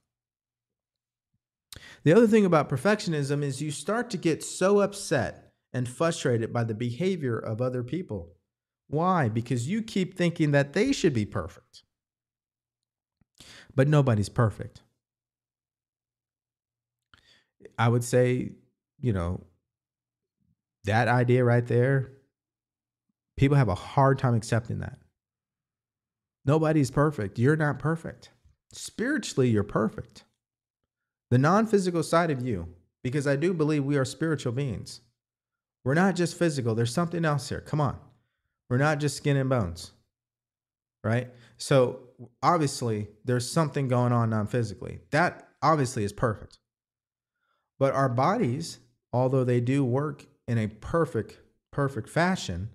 The 2.04 2.12
other 2.12 2.26
thing 2.26 2.44
about 2.44 2.68
perfectionism 2.68 3.42
is 3.42 3.60
you 3.60 3.70
start 3.70 4.10
to 4.10 4.16
get 4.16 4.42
so 4.42 4.80
upset 4.80 5.52
and 5.72 5.88
frustrated 5.88 6.52
by 6.52 6.64
the 6.64 6.74
behavior 6.74 7.38
of 7.38 7.60
other 7.60 7.82
people. 7.82 8.32
Why? 8.88 9.28
Because 9.28 9.68
you 9.68 9.82
keep 9.82 10.16
thinking 10.16 10.52
that 10.52 10.72
they 10.72 10.92
should 10.92 11.12
be 11.12 11.26
perfect. 11.26 11.82
But 13.74 13.88
nobody's 13.88 14.28
perfect. 14.28 14.82
I 17.78 17.88
would 17.88 18.04
say, 18.04 18.52
you 19.00 19.12
know, 19.12 19.44
that 20.84 21.08
idea 21.08 21.44
right 21.44 21.66
there, 21.66 22.12
people 23.36 23.56
have 23.56 23.68
a 23.68 23.74
hard 23.74 24.18
time 24.18 24.34
accepting 24.34 24.78
that. 24.78 24.98
Nobody's 26.44 26.90
perfect. 26.90 27.38
You're 27.38 27.56
not 27.56 27.78
perfect. 27.78 28.30
Spiritually, 28.72 29.48
you're 29.48 29.62
perfect. 29.62 30.24
The 31.30 31.38
non 31.38 31.66
physical 31.66 32.02
side 32.02 32.30
of 32.30 32.42
you, 32.42 32.68
because 33.02 33.26
I 33.26 33.36
do 33.36 33.52
believe 33.52 33.84
we 33.84 33.96
are 33.96 34.04
spiritual 34.04 34.52
beings. 34.52 35.00
We're 35.84 35.94
not 35.94 36.16
just 36.16 36.38
physical, 36.38 36.74
there's 36.74 36.92
something 36.92 37.24
else 37.24 37.48
here. 37.48 37.60
Come 37.60 37.80
on. 37.80 37.98
We're 38.68 38.78
not 38.78 38.98
just 38.98 39.16
skin 39.16 39.36
and 39.36 39.48
bones, 39.48 39.92
right? 41.04 41.30
So 41.56 42.00
obviously, 42.42 43.08
there's 43.24 43.48
something 43.48 43.88
going 43.88 44.12
on 44.12 44.30
non 44.30 44.46
physically. 44.46 45.00
That 45.10 45.48
obviously 45.62 46.04
is 46.04 46.12
perfect. 46.12 46.58
But 47.78 47.94
our 47.94 48.08
bodies, 48.08 48.78
although 49.12 49.44
they 49.44 49.60
do 49.60 49.84
work 49.84 50.26
in 50.48 50.58
a 50.58 50.68
perfect, 50.68 51.38
perfect 51.70 52.08
fashion, 52.08 52.70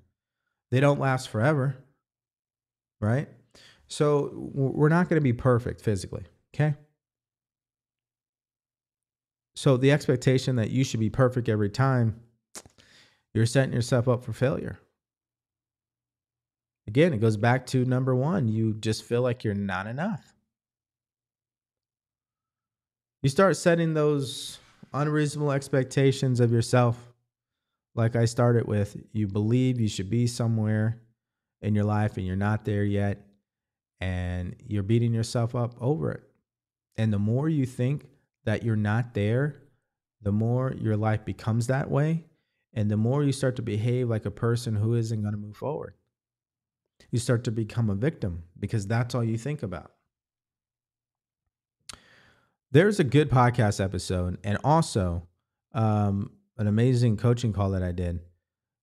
they 0.69 0.79
don't 0.79 0.99
last 0.99 1.29
forever, 1.29 1.77
right? 2.99 3.27
So 3.91 4.31
we're 4.33 4.87
not 4.87 5.09
going 5.09 5.19
to 5.19 5.23
be 5.23 5.33
perfect 5.33 5.81
physically, 5.81 6.23
okay? 6.55 6.75
So 9.53 9.75
the 9.75 9.91
expectation 9.91 10.55
that 10.55 10.69
you 10.69 10.85
should 10.85 11.01
be 11.01 11.09
perfect 11.09 11.49
every 11.49 11.69
time, 11.69 12.21
you're 13.33 13.45
setting 13.45 13.73
yourself 13.73 14.07
up 14.07 14.23
for 14.23 14.31
failure. 14.31 14.79
Again, 16.87 17.13
it 17.13 17.17
goes 17.17 17.35
back 17.35 17.65
to 17.67 17.83
number 17.83 18.15
one 18.15 18.47
you 18.47 18.75
just 18.75 19.03
feel 19.03 19.21
like 19.21 19.43
you're 19.43 19.53
not 19.53 19.87
enough. 19.87 20.35
You 23.21 23.29
start 23.29 23.57
setting 23.57 23.93
those 23.93 24.57
unreasonable 24.93 25.51
expectations 25.51 26.39
of 26.39 26.49
yourself, 26.49 26.97
like 27.93 28.15
I 28.15 28.23
started 28.23 28.69
with. 28.69 28.95
You 29.11 29.27
believe 29.27 29.81
you 29.81 29.89
should 29.89 30.09
be 30.09 30.27
somewhere 30.27 31.01
in 31.61 31.75
your 31.75 31.83
life 31.83 32.15
and 32.15 32.25
you're 32.25 32.37
not 32.37 32.63
there 32.63 32.85
yet 32.85 33.27
and 34.01 34.55
you're 34.67 34.83
beating 34.83 35.13
yourself 35.13 35.55
up 35.55 35.75
over 35.79 36.11
it. 36.11 36.23
And 36.97 37.13
the 37.13 37.19
more 37.19 37.47
you 37.47 37.65
think 37.65 38.07
that 38.43 38.63
you're 38.63 38.75
not 38.75 39.13
there, 39.13 39.61
the 40.21 40.31
more 40.31 40.73
your 40.73 40.97
life 40.97 41.23
becomes 41.23 41.67
that 41.67 41.89
way. 41.89 42.25
And 42.73 42.89
the 42.89 42.97
more 42.97 43.23
you 43.23 43.31
start 43.31 43.55
to 43.57 43.61
behave 43.61 44.09
like 44.09 44.25
a 44.25 44.31
person 44.31 44.75
who 44.75 44.95
isn't 44.95 45.21
going 45.21 45.33
to 45.33 45.39
move 45.39 45.55
forward. 45.55 45.93
You 47.11 47.19
start 47.19 47.43
to 47.45 47.51
become 47.51 47.89
a 47.89 47.95
victim 47.95 48.43
because 48.59 48.87
that's 48.87 49.13
all 49.13 49.23
you 49.23 49.37
think 49.37 49.63
about. 49.63 49.91
There's 52.71 52.99
a 52.99 53.03
good 53.03 53.29
podcast 53.29 53.83
episode 53.83 54.37
and 54.43 54.57
also 54.63 55.27
um, 55.73 56.31
an 56.57 56.67
amazing 56.67 57.17
coaching 57.17 57.53
call 57.53 57.71
that 57.71 57.83
I 57.83 57.91
did 57.91 58.21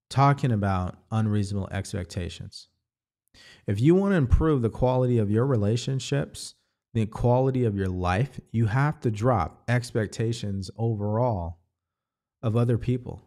talking 0.09 0.51
about 0.51 0.97
unreasonable 1.11 1.69
expectations. 1.71 2.68
If 3.67 3.79
you 3.79 3.95
want 3.95 4.13
to 4.13 4.17
improve 4.17 4.61
the 4.61 4.69
quality 4.69 5.17
of 5.17 5.29
your 5.29 5.45
relationships, 5.45 6.55
the 6.93 7.05
quality 7.05 7.65
of 7.65 7.75
your 7.75 7.87
life, 7.87 8.39
you 8.51 8.65
have 8.65 8.99
to 9.01 9.11
drop 9.11 9.63
expectations 9.67 10.71
overall 10.77 11.59
of 12.41 12.55
other 12.55 12.77
people. 12.77 13.21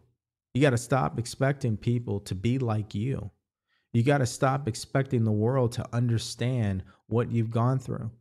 You 0.53 0.61
got 0.61 0.71
to 0.71 0.77
stop 0.77 1.17
expecting 1.17 1.77
people 1.77 2.19
to 2.21 2.35
be 2.35 2.59
like 2.59 2.93
you. 2.93 3.31
You 3.93 4.03
got 4.03 4.17
to 4.19 4.25
stop 4.25 4.67
expecting 4.67 5.23
the 5.23 5.31
world 5.31 5.71
to 5.73 5.85
understand 5.93 6.83
what 7.07 7.31
you've 7.31 7.51
gone 7.51 7.79
through. 7.79 8.11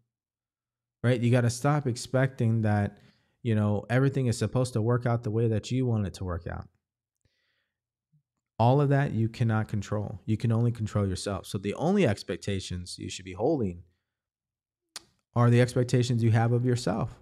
Right? 1.03 1.21
You 1.21 1.31
got 1.31 1.41
to 1.41 1.51
stop 1.51 1.87
expecting 1.87 2.63
that, 2.63 2.99
you 3.43 3.55
know, 3.55 3.85
everything 3.91 4.27
is 4.27 4.39
supposed 4.39 4.75
to 4.75 4.83
work 4.83 5.07
out 5.07 5.25
the 5.25 5.31
way 5.31 5.49
that 5.49 5.71
you 5.71 5.87
want 5.87 6.07
it 6.07 6.15
to 6.15 6.25
work 6.25 6.47
out. 6.47 6.69
All 8.59 8.81
of 8.81 8.91
that 8.91 9.13
you 9.13 9.29
cannot 9.29 9.69
control. 9.69 10.21
You 10.25 10.37
can 10.37 10.53
only 10.53 10.71
control 10.71 11.07
yourself. 11.07 11.47
So 11.47 11.59
the 11.59 11.75
only 11.75 12.07
expectations 12.07 12.99
you 12.99 13.11
should 13.11 13.25
be 13.25 13.33
holding 13.33 13.83
are 15.35 15.51
the 15.51 15.61
expectations 15.61 16.23
you 16.23 16.31
have 16.31 16.53
of 16.53 16.65
yourself. 16.65 17.19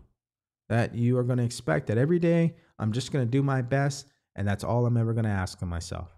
That 0.69 0.95
you 0.95 1.16
are 1.19 1.23
going 1.23 1.38
to 1.38 1.45
expect 1.45 1.87
that 1.87 1.99
every 1.99 2.19
day 2.19 2.55
I'm 2.79 2.93
just 2.93 3.12
going 3.12 3.25
to 3.25 3.31
do 3.31 3.43
my 3.43 3.62
best 3.62 4.07
and 4.37 4.47
that's 4.47 4.64
all 4.64 4.87
I'm 4.87 4.97
ever 4.97 5.12
going 5.12 5.25
to 5.25 5.31
ask 5.31 5.61
of 5.62 5.69
myself. 5.69 6.09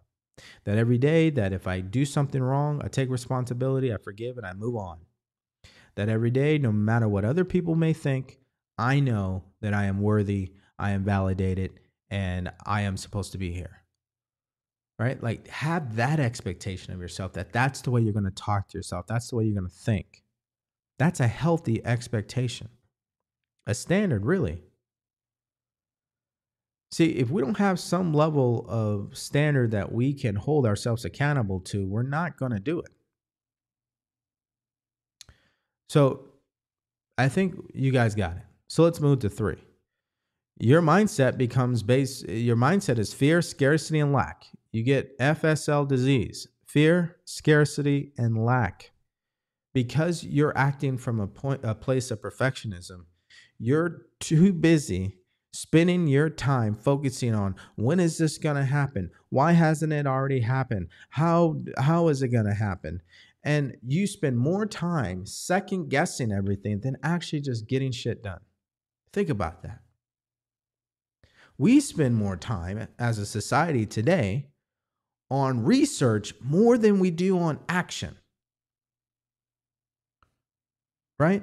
That 0.64 0.78
every 0.78 0.98
day 0.98 1.30
that 1.30 1.52
if 1.52 1.66
I 1.66 1.80
do 1.80 2.04
something 2.04 2.42
wrong, 2.42 2.80
I 2.84 2.88
take 2.88 3.10
responsibility, 3.10 3.92
I 3.92 3.98
forgive 3.98 4.38
and 4.38 4.46
I 4.46 4.52
move 4.52 4.76
on. 4.76 4.98
That 5.94 6.08
every 6.08 6.30
day 6.30 6.58
no 6.58 6.72
matter 6.72 7.08
what 7.08 7.24
other 7.24 7.44
people 7.44 7.74
may 7.74 7.92
think, 7.92 8.38
I 8.78 9.00
know 9.00 9.44
that 9.60 9.74
I 9.74 9.84
am 9.84 10.00
worthy, 10.00 10.52
I 10.78 10.90
am 10.90 11.04
validated 11.04 11.80
and 12.10 12.50
I 12.66 12.82
am 12.82 12.96
supposed 12.96 13.32
to 13.32 13.38
be 13.38 13.52
here 13.52 13.81
right? 15.02 15.20
Like 15.20 15.48
have 15.48 15.96
that 15.96 16.20
expectation 16.20 16.94
of 16.94 17.00
yourself 17.00 17.32
that 17.32 17.52
that's 17.52 17.80
the 17.80 17.90
way 17.90 18.00
you're 18.00 18.12
going 18.12 18.24
to 18.24 18.30
talk 18.30 18.68
to 18.68 18.78
yourself. 18.78 19.06
That's 19.08 19.28
the 19.28 19.36
way 19.36 19.44
you're 19.44 19.58
going 19.58 19.68
to 19.68 19.76
think. 19.76 20.22
That's 20.98 21.18
a 21.18 21.26
healthy 21.26 21.84
expectation, 21.84 22.68
a 23.66 23.74
standard, 23.74 24.24
really. 24.24 24.62
See, 26.92 27.06
if 27.06 27.30
we 27.30 27.42
don't 27.42 27.58
have 27.58 27.80
some 27.80 28.14
level 28.14 28.64
of 28.68 29.16
standard 29.16 29.72
that 29.72 29.90
we 29.90 30.14
can 30.14 30.36
hold 30.36 30.66
ourselves 30.66 31.04
accountable 31.04 31.58
to, 31.60 31.84
we're 31.84 32.02
not 32.04 32.36
going 32.36 32.52
to 32.52 32.60
do 32.60 32.78
it. 32.78 32.90
So 35.88 36.26
I 37.18 37.28
think 37.28 37.56
you 37.74 37.90
guys 37.90 38.14
got 38.14 38.36
it. 38.36 38.44
So 38.68 38.84
let's 38.84 39.00
move 39.00 39.18
to 39.20 39.28
three. 39.28 39.58
Your 40.60 40.80
mindset 40.80 41.36
becomes 41.36 41.82
based, 41.82 42.28
your 42.28 42.56
mindset 42.56 42.98
is 42.98 43.12
fear, 43.12 43.42
scarcity, 43.42 43.98
and 43.98 44.12
lack. 44.12 44.46
You 44.72 44.82
get 44.82 45.18
FSL 45.18 45.86
disease 45.86 46.48
fear, 46.66 47.18
scarcity, 47.26 48.12
and 48.16 48.42
lack. 48.42 48.92
Because 49.74 50.24
you're 50.24 50.56
acting 50.56 50.96
from 50.96 51.20
a 51.20 51.26
point 51.26 51.60
a 51.64 51.74
place 51.74 52.10
of 52.10 52.20
perfectionism, 52.20 53.04
you're 53.58 54.06
too 54.20 54.52
busy 54.52 55.18
spending 55.52 56.06
your 56.06 56.30
time 56.30 56.74
focusing 56.74 57.34
on 57.34 57.54
when 57.76 58.00
is 58.00 58.16
this 58.16 58.38
going 58.38 58.56
to 58.56 58.64
happen? 58.64 59.10
Why 59.28 59.52
hasn't 59.52 59.92
it 59.92 60.06
already 60.06 60.40
happened? 60.40 60.88
How 61.10 61.56
how 61.78 62.08
is 62.08 62.22
it 62.22 62.28
going 62.28 62.46
to 62.46 62.54
happen? 62.54 63.02
And 63.44 63.76
you 63.86 64.06
spend 64.06 64.38
more 64.38 64.66
time 64.66 65.26
second 65.26 65.88
guessing 65.90 66.32
everything 66.32 66.80
than 66.80 66.96
actually 67.02 67.40
just 67.40 67.66
getting 67.66 67.92
shit 67.92 68.22
done. 68.22 68.40
Think 69.12 69.28
about 69.28 69.62
that. 69.62 69.80
We 71.58 71.80
spend 71.80 72.14
more 72.16 72.36
time 72.36 72.88
as 72.98 73.18
a 73.18 73.26
society 73.26 73.84
today 73.84 74.51
on 75.32 75.64
research 75.64 76.34
more 76.42 76.76
than 76.76 76.98
we 76.98 77.10
do 77.10 77.38
on 77.38 77.58
action 77.68 78.16
right 81.18 81.42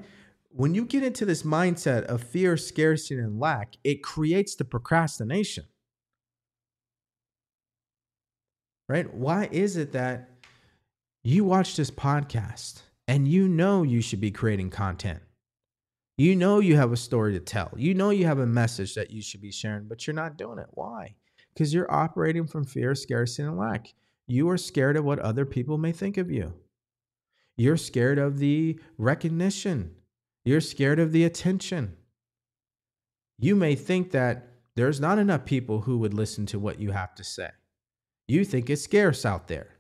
when 0.52 0.74
you 0.74 0.86
get 0.86 1.04
into 1.04 1.26
this 1.26 1.44
mindset 1.44 2.04
of 2.06 2.24
fear, 2.24 2.58
scarcity, 2.58 3.20
and 3.20 3.40
lack, 3.40 3.76
it 3.84 4.02
creates 4.04 4.56
the 4.56 4.66
procrastination. 4.66 5.66
Right? 8.88 9.14
Why 9.14 9.48
is 9.52 9.78
it 9.78 9.92
that 9.92 10.30
you 11.24 11.44
watch 11.44 11.76
this 11.76 11.92
podcast 11.92 12.82
and 13.08 13.28
you 13.28 13.48
know 13.48 13.84
you 13.84 14.02
should 14.02 14.20
be 14.20 14.32
creating 14.32 14.72
content? 14.72 15.22
You 16.18 16.36
know 16.36 16.60
you 16.60 16.76
have 16.76 16.92
a 16.92 16.98
story 16.98 17.34
to 17.34 17.40
tell. 17.40 17.72
You 17.78 17.94
know 17.94 18.10
you 18.10 18.26
have 18.26 18.40
a 18.40 18.48
message 18.48 18.96
that 18.96 19.12
you 19.12 19.22
should 19.22 19.42
be 19.42 19.52
sharing, 19.52 19.88
but 19.88 20.08
you're 20.08 20.16
not 20.16 20.38
doing 20.38 20.58
it. 20.58 20.68
Why? 20.72 21.16
Because 21.54 21.74
you're 21.74 21.92
operating 21.92 22.48
from 22.48 22.66
fear, 22.66 22.96
scarcity, 22.96 23.48
and 23.48 23.58
lack. 23.58 23.94
You 24.28 24.50
are 24.50 24.58
scared 24.58 24.96
of 24.96 25.06
what 25.06 25.20
other 25.20 25.46
people 25.46 25.78
may 25.78 25.92
think 25.92 26.18
of 26.18 26.32
you. 26.32 26.54
You're 27.58 27.78
scared 27.78 28.20
of 28.20 28.40
the 28.40 28.80
recognition 28.98 29.96
you're 30.50 30.62
scared 30.62 31.00
of 31.00 31.12
the 31.12 31.26
attention. 31.26 31.96
You 33.38 33.56
may 33.56 33.76
think 33.76 34.12
that 34.12 34.48
there's 34.76 35.00
not 35.00 35.20
enough 35.20 35.46
people 35.46 35.82
who 35.82 35.98
would 36.00 36.14
listen 36.14 36.46
to 36.48 36.60
what 36.60 36.80
you 36.80 36.92
have 36.92 37.14
to 37.16 37.24
say. 37.24 37.50
You 38.28 38.46
think 38.46 38.70
it's 38.70 38.84
scarce 38.84 39.26
out 39.26 39.48
there. 39.48 39.76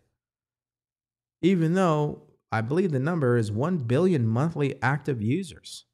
Even 1.41 1.73
though 1.73 2.23
I 2.51 2.61
believe 2.61 2.91
the 2.91 2.99
number 2.99 3.37
is 3.37 3.51
1 3.51 3.79
billion 3.79 4.27
monthly 4.27 4.81
active 4.81 5.21
users. 5.21 5.85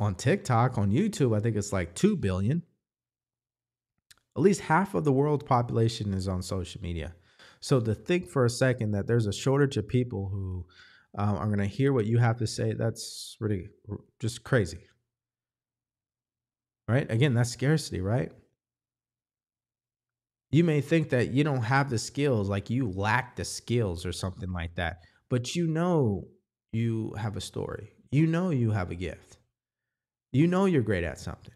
On 0.00 0.14
TikTok, 0.14 0.78
on 0.78 0.90
YouTube, 0.90 1.36
I 1.36 1.40
think 1.40 1.56
it's 1.56 1.72
like 1.72 1.94
2 1.94 2.16
billion. 2.16 2.62
At 4.38 4.44
least 4.44 4.60
half 4.60 4.94
of 4.94 5.04
the 5.04 5.12
world's 5.12 5.42
population 5.42 6.14
is 6.14 6.28
on 6.28 6.42
social 6.42 6.80
media. 6.80 7.12
So 7.58 7.80
to 7.80 7.92
think 7.92 8.28
for 8.28 8.44
a 8.44 8.50
second 8.50 8.92
that 8.92 9.08
there's 9.08 9.26
a 9.26 9.32
shortage 9.32 9.76
of 9.76 9.88
people 9.88 10.28
who 10.28 10.64
um, 11.16 11.36
I'm 11.38 11.48
going 11.48 11.58
to 11.58 11.66
hear 11.66 11.92
what 11.92 12.06
you 12.06 12.18
have 12.18 12.38
to 12.38 12.46
say. 12.46 12.72
That's 12.72 13.36
really 13.40 13.68
just 14.20 14.44
crazy. 14.44 14.78
Right? 16.86 17.10
Again, 17.10 17.34
that's 17.34 17.50
scarcity, 17.50 18.00
right? 18.00 18.30
You 20.52 20.62
may 20.62 20.82
think 20.82 21.10
that 21.10 21.32
you 21.32 21.42
don't 21.42 21.62
have 21.62 21.90
the 21.90 21.98
skills, 21.98 22.48
like 22.48 22.70
you 22.70 22.92
lack 22.92 23.34
the 23.34 23.44
skills 23.44 24.06
or 24.06 24.12
something 24.12 24.52
like 24.52 24.76
that, 24.76 25.02
but 25.28 25.56
you 25.56 25.66
know 25.66 26.28
you 26.72 27.12
have 27.18 27.36
a 27.36 27.40
story. 27.40 27.90
You 28.12 28.28
know 28.28 28.50
you 28.50 28.70
have 28.70 28.92
a 28.92 28.94
gift. 28.94 29.38
You 30.30 30.46
know 30.46 30.66
you're 30.66 30.82
great 30.82 31.02
at 31.02 31.18
something. 31.18 31.54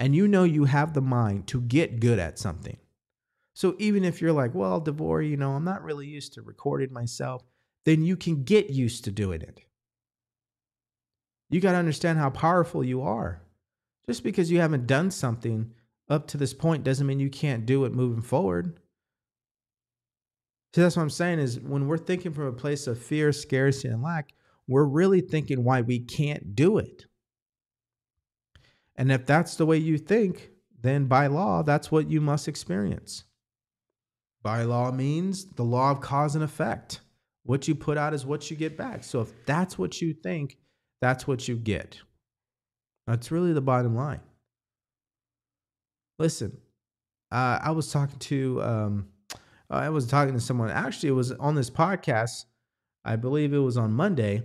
And 0.00 0.16
you 0.16 0.26
know 0.26 0.44
you 0.44 0.64
have 0.64 0.94
the 0.94 1.02
mind 1.02 1.46
to 1.48 1.60
get 1.60 2.00
good 2.00 2.18
at 2.18 2.38
something. 2.38 2.78
So 3.52 3.76
even 3.78 4.02
if 4.02 4.22
you're 4.22 4.32
like, 4.32 4.54
well, 4.54 4.80
DeVory, 4.80 5.28
you 5.28 5.36
know, 5.36 5.50
I'm 5.50 5.64
not 5.64 5.84
really 5.84 6.06
used 6.06 6.32
to 6.32 6.42
recording 6.42 6.90
myself, 6.90 7.42
then 7.84 8.02
you 8.02 8.16
can 8.16 8.42
get 8.42 8.70
used 8.70 9.04
to 9.04 9.10
doing 9.10 9.42
it. 9.42 9.60
You 11.50 11.60
got 11.60 11.72
to 11.72 11.78
understand 11.78 12.18
how 12.18 12.30
powerful 12.30 12.82
you 12.82 13.02
are. 13.02 13.42
Just 14.06 14.24
because 14.24 14.50
you 14.50 14.58
haven't 14.58 14.86
done 14.86 15.10
something 15.10 15.70
up 16.08 16.26
to 16.28 16.38
this 16.38 16.54
point 16.54 16.82
doesn't 16.82 17.06
mean 17.06 17.20
you 17.20 17.28
can't 17.28 17.66
do 17.66 17.84
it 17.84 17.92
moving 17.92 18.22
forward. 18.22 18.80
See, 20.74 20.80
that's 20.80 20.96
what 20.96 21.02
I'm 21.02 21.10
saying 21.10 21.40
is 21.40 21.60
when 21.60 21.86
we're 21.86 21.98
thinking 21.98 22.32
from 22.32 22.46
a 22.46 22.52
place 22.52 22.86
of 22.86 22.98
fear, 22.98 23.32
scarcity, 23.32 23.88
and 23.88 24.02
lack, 24.02 24.32
we're 24.66 24.84
really 24.84 25.20
thinking 25.20 25.62
why 25.62 25.82
we 25.82 25.98
can't 25.98 26.56
do 26.56 26.78
it. 26.78 27.04
And 29.00 29.10
if 29.10 29.24
that's 29.24 29.56
the 29.56 29.64
way 29.64 29.78
you 29.78 29.96
think, 29.96 30.50
then 30.82 31.06
by 31.06 31.26
law, 31.26 31.62
that's 31.62 31.90
what 31.90 32.10
you 32.10 32.20
must 32.20 32.48
experience. 32.48 33.24
By 34.42 34.64
law 34.64 34.92
means 34.92 35.46
the 35.46 35.64
law 35.64 35.90
of 35.90 36.02
cause 36.02 36.34
and 36.34 36.44
effect. 36.44 37.00
What 37.44 37.66
you 37.66 37.74
put 37.74 37.96
out 37.96 38.12
is 38.12 38.26
what 38.26 38.50
you 38.50 38.58
get 38.58 38.76
back. 38.76 39.02
So 39.02 39.22
if 39.22 39.32
that's 39.46 39.78
what 39.78 40.02
you 40.02 40.12
think, 40.12 40.58
that's 41.00 41.26
what 41.26 41.48
you 41.48 41.56
get. 41.56 41.98
That's 43.06 43.30
really 43.30 43.54
the 43.54 43.62
bottom 43.62 43.96
line. 43.96 44.20
Listen, 46.18 46.58
uh, 47.32 47.58
I 47.62 47.70
was 47.70 47.90
talking 47.90 48.18
to, 48.18 48.62
um, 48.62 49.08
I 49.70 49.88
was 49.88 50.08
talking 50.08 50.34
to 50.34 50.40
someone. 50.40 50.68
Actually, 50.68 51.08
it 51.08 51.12
was 51.12 51.32
on 51.32 51.54
this 51.54 51.70
podcast. 51.70 52.44
I 53.02 53.16
believe 53.16 53.54
it 53.54 53.58
was 53.60 53.78
on 53.78 53.94
Monday. 53.94 54.42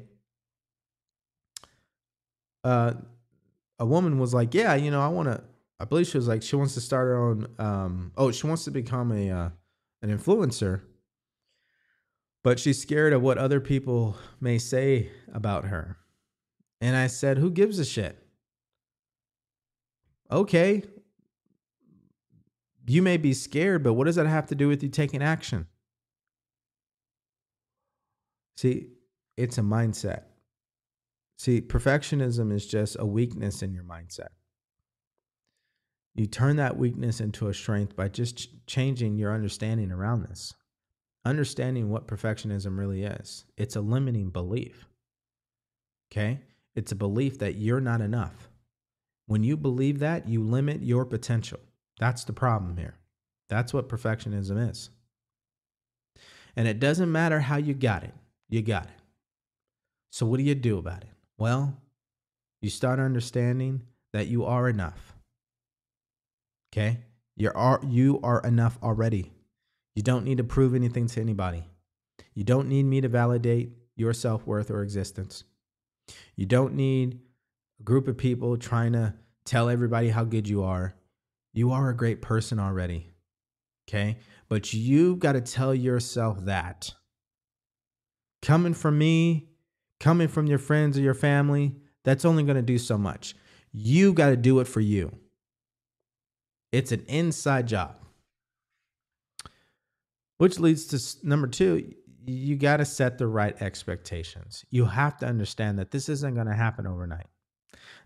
Uh, 2.63 2.93
a 3.79 3.85
woman 3.85 4.19
was 4.19 4.33
like, 4.33 4.53
"Yeah, 4.53 4.75
you 4.75 4.91
know, 4.91 5.01
I 5.01 5.07
want 5.07 5.27
to." 5.29 5.43
I 5.77 5.83
believe 5.83 6.07
she 6.07 6.17
was 6.17 6.27
like, 6.27 6.41
she 6.41 6.55
wants 6.55 6.73
to 6.75 6.81
start 6.81 7.07
her 7.07 7.17
own. 7.17 7.47
Um, 7.59 8.13
oh, 8.15 8.31
she 8.31 8.47
wants 8.47 8.63
to 8.63 8.71
become 8.71 9.11
a 9.11 9.29
uh, 9.29 9.49
an 10.01 10.17
influencer 10.17 10.81
but 12.45 12.59
she's 12.59 12.79
scared 12.79 13.11
of 13.11 13.23
what 13.23 13.39
other 13.39 13.59
people 13.59 14.15
may 14.39 14.59
say 14.59 15.09
about 15.33 15.65
her. 15.65 15.97
And 16.79 16.95
I 16.95 17.07
said, 17.07 17.39
Who 17.39 17.49
gives 17.49 17.79
a 17.79 17.85
shit? 17.85 18.23
Okay. 20.31 20.83
You 22.85 23.01
may 23.01 23.17
be 23.17 23.33
scared, 23.33 23.81
but 23.81 23.93
what 23.93 24.03
does 24.03 24.17
that 24.17 24.27
have 24.27 24.45
to 24.49 24.55
do 24.55 24.67
with 24.67 24.83
you 24.83 24.89
taking 24.89 25.23
action? 25.23 25.65
See, 28.57 28.89
it's 29.35 29.57
a 29.57 29.61
mindset. 29.61 30.25
See, 31.37 31.61
perfectionism 31.61 32.53
is 32.53 32.65
just 32.65 32.95
a 32.99 33.05
weakness 33.05 33.61
in 33.61 33.73
your 33.73 33.83
mindset. 33.83 34.29
You 36.13 36.27
turn 36.27 36.55
that 36.55 36.77
weakness 36.77 37.19
into 37.19 37.49
a 37.49 37.53
strength 37.53 37.95
by 37.95 38.07
just 38.07 38.37
ch- 38.37 38.49
changing 38.67 39.17
your 39.17 39.33
understanding 39.33 39.91
around 39.91 40.23
this 40.23 40.53
understanding 41.25 41.89
what 41.89 42.07
perfectionism 42.07 42.77
really 42.77 43.03
is. 43.03 43.45
It's 43.57 43.75
a 43.75 43.81
limiting 43.81 44.29
belief. 44.29 44.85
Okay? 46.11 46.39
It's 46.75 46.91
a 46.91 46.95
belief 46.95 47.39
that 47.39 47.55
you're 47.55 47.81
not 47.81 48.01
enough. 48.01 48.49
When 49.25 49.43
you 49.43 49.57
believe 49.57 49.99
that, 49.99 50.29
you 50.29 50.43
limit 50.43 50.83
your 50.83 51.03
potential. 51.03 51.59
That's 51.99 52.23
the 52.23 52.33
problem 52.33 52.77
here. 52.77 52.95
That's 53.49 53.73
what 53.73 53.89
perfectionism 53.89 54.69
is. 54.69 54.91
And 56.55 56.67
it 56.67 56.79
doesn't 56.79 57.11
matter 57.11 57.39
how 57.39 57.57
you 57.57 57.73
got 57.73 58.03
it, 58.03 58.13
you 58.47 58.61
got 58.61 58.85
it. 58.85 59.01
So, 60.11 60.25
what 60.25 60.37
do 60.37 60.43
you 60.43 60.55
do 60.55 60.77
about 60.77 61.03
it? 61.03 61.14
Well, 61.37 61.77
you 62.61 62.69
start 62.69 62.99
understanding 62.99 63.83
that 64.13 64.27
you 64.27 64.45
are 64.45 64.69
enough. 64.69 65.13
Okay? 66.71 66.99
You're, 67.35 67.79
you 67.87 68.19
are 68.23 68.41
enough 68.41 68.77
already. 68.81 69.33
You 69.95 70.03
don't 70.03 70.25
need 70.25 70.37
to 70.37 70.43
prove 70.43 70.73
anything 70.73 71.07
to 71.07 71.21
anybody. 71.21 71.65
You 72.33 72.43
don't 72.43 72.67
need 72.67 72.83
me 72.83 73.01
to 73.01 73.09
validate 73.09 73.71
your 73.95 74.13
self 74.13 74.45
worth 74.45 74.69
or 74.71 74.83
existence. 74.83 75.43
You 76.35 76.45
don't 76.45 76.75
need 76.75 77.19
a 77.79 77.83
group 77.83 78.07
of 78.07 78.17
people 78.17 78.57
trying 78.57 78.93
to 78.93 79.13
tell 79.45 79.69
everybody 79.69 80.09
how 80.09 80.23
good 80.23 80.47
you 80.47 80.63
are. 80.63 80.95
You 81.53 81.71
are 81.71 81.89
a 81.89 81.95
great 81.95 82.21
person 82.21 82.59
already. 82.59 83.13
Okay. 83.87 84.17
But 84.49 84.73
you've 84.73 85.19
got 85.19 85.33
to 85.33 85.41
tell 85.41 85.73
yourself 85.73 86.45
that. 86.45 86.93
Coming 88.41 88.73
from 88.73 88.97
me, 88.97 89.49
coming 89.99 90.27
from 90.27 90.47
your 90.47 90.59
friends 90.59 90.97
or 90.97 91.01
your 91.01 91.13
family, 91.13 91.75
that's 92.03 92.25
only 92.25 92.43
going 92.43 92.55
to 92.55 92.61
do 92.61 92.77
so 92.77 92.97
much. 92.97 93.35
You 93.71 94.13
got 94.13 94.29
to 94.29 94.37
do 94.37 94.59
it 94.59 94.67
for 94.67 94.81
you. 94.81 95.11
It's 96.71 96.91
an 96.91 97.03
inside 97.07 97.67
job. 97.67 97.97
Which 100.37 100.59
leads 100.59 100.85
to 100.87 101.27
number 101.27 101.47
two, 101.47 101.93
you 102.25 102.57
got 102.57 102.77
to 102.77 102.85
set 102.85 103.17
the 103.17 103.27
right 103.27 103.55
expectations. 103.61 104.65
You 104.69 104.85
have 104.85 105.17
to 105.19 105.25
understand 105.25 105.79
that 105.79 105.91
this 105.91 106.09
isn't 106.09 106.35
going 106.35 106.47
to 106.47 106.53
happen 106.53 106.85
overnight. 106.85 107.27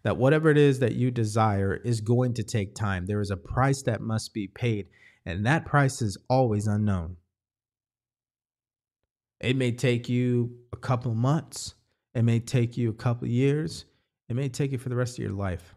that 0.03 0.17
whatever 0.17 0.49
it 0.49 0.57
is 0.57 0.79
that 0.79 0.95
you 0.95 1.11
desire 1.11 1.75
is 1.75 2.01
going 2.01 2.33
to 2.35 2.43
take 2.43 2.75
time. 2.75 3.05
There 3.05 3.21
is 3.21 3.31
a 3.31 3.37
price 3.37 3.81
that 3.83 4.01
must 4.01 4.33
be 4.33 4.47
paid, 4.47 4.87
and 5.25 5.45
that 5.45 5.65
price 5.65 6.01
is 6.01 6.17
always 6.29 6.67
unknown. 6.67 7.17
It 9.41 9.55
may 9.55 9.71
take 9.71 10.09
you 10.09 10.57
a 10.73 10.77
couple 10.77 11.13
months, 11.15 11.75
it 12.13 12.23
may 12.23 12.39
take 12.39 12.77
you 12.77 12.89
a 12.89 12.93
couple 12.93 13.27
years, 13.27 13.85
it 14.27 14.35
may 14.35 14.49
take 14.49 14.71
you 14.71 14.77
for 14.77 14.89
the 14.89 14.95
rest 14.95 15.17
of 15.17 15.23
your 15.23 15.33
life. 15.33 15.75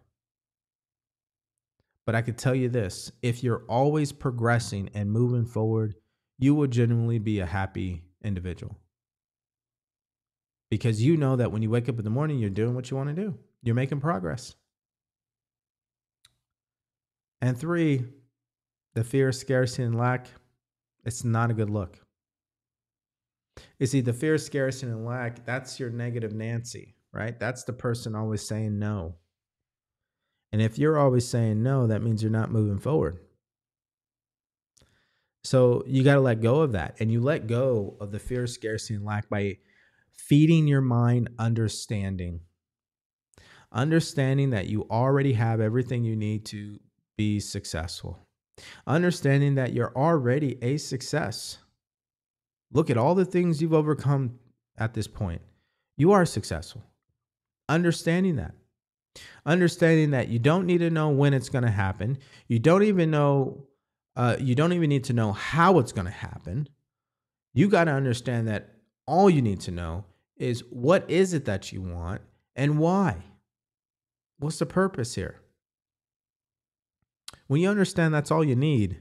But 2.04 2.14
I 2.14 2.22
could 2.22 2.38
tell 2.38 2.54
you 2.54 2.68
this 2.68 3.12
if 3.22 3.42
you're 3.42 3.64
always 3.68 4.12
progressing 4.12 4.90
and 4.94 5.10
moving 5.10 5.46
forward, 5.46 5.94
you 6.38 6.54
will 6.54 6.66
genuinely 6.66 7.18
be 7.18 7.40
a 7.40 7.46
happy 7.46 8.02
individual. 8.24 8.76
Because 10.70 11.02
you 11.02 11.16
know 11.16 11.36
that 11.36 11.52
when 11.52 11.62
you 11.62 11.70
wake 11.70 11.88
up 11.88 11.98
in 11.98 12.04
the 12.04 12.10
morning, 12.10 12.38
you're 12.38 12.50
doing 12.50 12.74
what 12.74 12.90
you 12.90 12.96
want 12.96 13.14
to 13.14 13.14
do, 13.14 13.38
you're 13.62 13.74
making 13.74 14.00
progress. 14.00 14.56
And 17.40 17.58
three, 17.58 18.04
the 18.94 19.04
fear 19.04 19.28
of 19.28 19.34
scarcity 19.34 19.82
and 19.82 19.98
lack, 19.98 20.28
it's 21.04 21.24
not 21.24 21.50
a 21.50 21.54
good 21.54 21.70
look. 21.70 21.98
You 23.82 23.86
see, 23.86 24.00
the 24.00 24.12
fear 24.12 24.38
scarcity 24.38 24.92
and 24.92 25.04
lack, 25.04 25.44
that's 25.44 25.80
your 25.80 25.90
negative 25.90 26.32
Nancy, 26.32 26.94
right? 27.12 27.36
That's 27.36 27.64
the 27.64 27.72
person 27.72 28.14
always 28.14 28.46
saying 28.46 28.78
no. 28.78 29.16
And 30.52 30.62
if 30.62 30.78
you're 30.78 30.96
always 30.96 31.26
saying 31.26 31.64
no, 31.64 31.88
that 31.88 32.00
means 32.00 32.22
you're 32.22 32.30
not 32.30 32.52
moving 32.52 32.78
forward. 32.78 33.18
So 35.42 35.82
you 35.84 36.04
got 36.04 36.14
to 36.14 36.20
let 36.20 36.40
go 36.40 36.60
of 36.60 36.70
that. 36.70 36.94
And 37.00 37.10
you 37.10 37.20
let 37.22 37.48
go 37.48 37.96
of 38.00 38.12
the 38.12 38.20
fear 38.20 38.46
scarcity 38.46 38.94
and 38.94 39.04
lack 39.04 39.28
by 39.28 39.56
feeding 40.12 40.68
your 40.68 40.80
mind 40.80 41.30
understanding. 41.40 42.42
Understanding 43.72 44.50
that 44.50 44.68
you 44.68 44.86
already 44.92 45.32
have 45.32 45.60
everything 45.60 46.04
you 46.04 46.14
need 46.14 46.46
to 46.46 46.78
be 47.18 47.40
successful. 47.40 48.20
Understanding 48.86 49.56
that 49.56 49.72
you're 49.72 49.92
already 49.96 50.56
a 50.62 50.76
success. 50.76 51.58
Look 52.72 52.90
at 52.90 52.96
all 52.96 53.14
the 53.14 53.24
things 53.24 53.60
you've 53.60 53.74
overcome 53.74 54.38
at 54.78 54.94
this 54.94 55.06
point. 55.06 55.42
You 55.96 56.12
are 56.12 56.24
successful. 56.24 56.82
Understanding 57.68 58.36
that. 58.36 58.54
Understanding 59.44 60.12
that 60.12 60.28
you 60.28 60.38
don't 60.38 60.66
need 60.66 60.78
to 60.78 60.90
know 60.90 61.10
when 61.10 61.34
it's 61.34 61.50
going 61.50 61.64
to 61.64 61.70
happen. 61.70 62.18
You 62.48 62.58
don't 62.58 62.82
even 62.82 63.10
know, 63.10 63.66
uh, 64.16 64.36
you 64.40 64.54
don't 64.54 64.72
even 64.72 64.88
need 64.88 65.04
to 65.04 65.12
know 65.12 65.32
how 65.32 65.78
it's 65.78 65.92
going 65.92 66.06
to 66.06 66.10
happen. 66.10 66.68
You 67.52 67.68
got 67.68 67.84
to 67.84 67.92
understand 67.92 68.48
that 68.48 68.70
all 69.06 69.28
you 69.28 69.42
need 69.42 69.60
to 69.60 69.70
know 69.70 70.04
is 70.36 70.60
what 70.70 71.08
is 71.10 71.34
it 71.34 71.44
that 71.44 71.72
you 71.72 71.82
want 71.82 72.22
and 72.56 72.78
why? 72.78 73.16
What's 74.38 74.58
the 74.58 74.66
purpose 74.66 75.14
here? 75.14 75.40
When 77.46 77.60
you 77.60 77.68
understand 77.68 78.14
that's 78.14 78.30
all 78.30 78.42
you 78.42 78.56
need, 78.56 78.96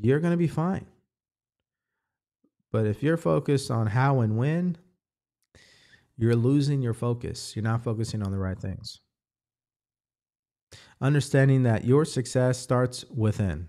you're 0.00 0.20
going 0.20 0.30
to 0.30 0.36
be 0.36 0.46
fine. 0.46 0.86
But 2.70 2.86
if 2.86 3.02
you're 3.02 3.16
focused 3.16 3.70
on 3.70 3.88
how 3.88 4.20
and 4.20 4.36
when, 4.36 4.76
you're 6.18 6.36
losing 6.36 6.82
your 6.82 6.94
focus. 6.94 7.54
You're 7.54 7.62
not 7.62 7.84
focusing 7.84 8.22
on 8.22 8.32
the 8.32 8.38
right 8.38 8.58
things. 8.58 9.00
Understanding 11.00 11.62
that 11.62 11.84
your 11.84 12.04
success 12.04 12.58
starts 12.58 13.04
within. 13.04 13.68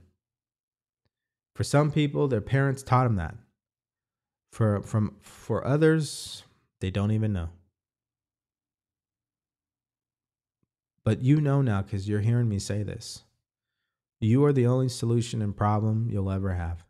For 1.56 1.64
some 1.64 1.91
people, 1.91 2.28
their 2.28 2.41
parents 2.41 2.82
taught 2.82 3.04
them 3.04 3.18
that. 3.18 3.36
For 4.52 4.82
from 4.82 5.16
for 5.22 5.66
others, 5.66 6.43
they 6.82 6.89
don't 6.89 7.12
even 7.12 7.32
know. 7.32 7.50
But 11.04 11.22
you 11.22 11.39
know 11.39 11.62
now 11.62 11.84
because 11.84 12.10
you're 12.10 12.20
hearing 12.20 12.50
me 12.50 12.58
say 12.58 12.82
this. 12.82 13.24
You 14.20 14.43
are 14.45 14.54
the 14.54 14.66
only 14.66 14.89
solution 14.89 15.41
and 15.41 15.56
problem 15.56 16.10
you'll 16.10 16.32
ever 16.32 16.54
have. 16.54 16.84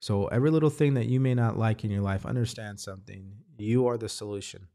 So, 0.00 0.28
every 0.28 0.50
little 0.50 0.70
thing 0.70 0.94
that 0.94 1.06
you 1.06 1.20
may 1.20 1.34
not 1.34 1.58
like 1.58 1.84
in 1.84 1.90
your 1.90 2.00
life, 2.00 2.24
understand 2.24 2.80
something. 2.80 3.32
You 3.58 3.86
are 3.86 3.98
the 3.98 4.08
solution. 4.08 4.68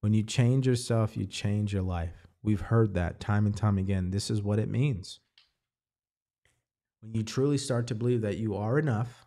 When 0.00 0.14
you 0.14 0.22
change 0.22 0.68
yourself, 0.68 1.16
you 1.16 1.26
change 1.26 1.72
your 1.72 1.82
life. 1.82 2.28
We've 2.44 2.60
heard 2.60 2.94
that 2.94 3.18
time 3.18 3.46
and 3.46 3.56
time 3.56 3.76
again. 3.76 4.10
This 4.10 4.30
is 4.30 4.40
what 4.40 4.60
it 4.60 4.68
means. 4.68 5.18
When 7.00 7.12
you 7.12 7.24
truly 7.24 7.58
start 7.58 7.88
to 7.88 7.96
believe 7.96 8.20
that 8.20 8.38
you 8.38 8.54
are 8.54 8.78
enough, 8.78 9.26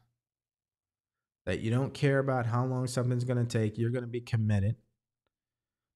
that 1.46 1.60
you 1.60 1.70
don't 1.70 1.94
care 1.94 2.20
about 2.20 2.46
how 2.46 2.64
long 2.64 2.88
something's 2.88 3.26
going 3.26 3.46
to 3.46 3.60
take, 3.60 3.78
you're 3.78 3.90
going 3.90 4.04
to 4.04 4.08
be 4.08 4.22
committed, 4.22 4.78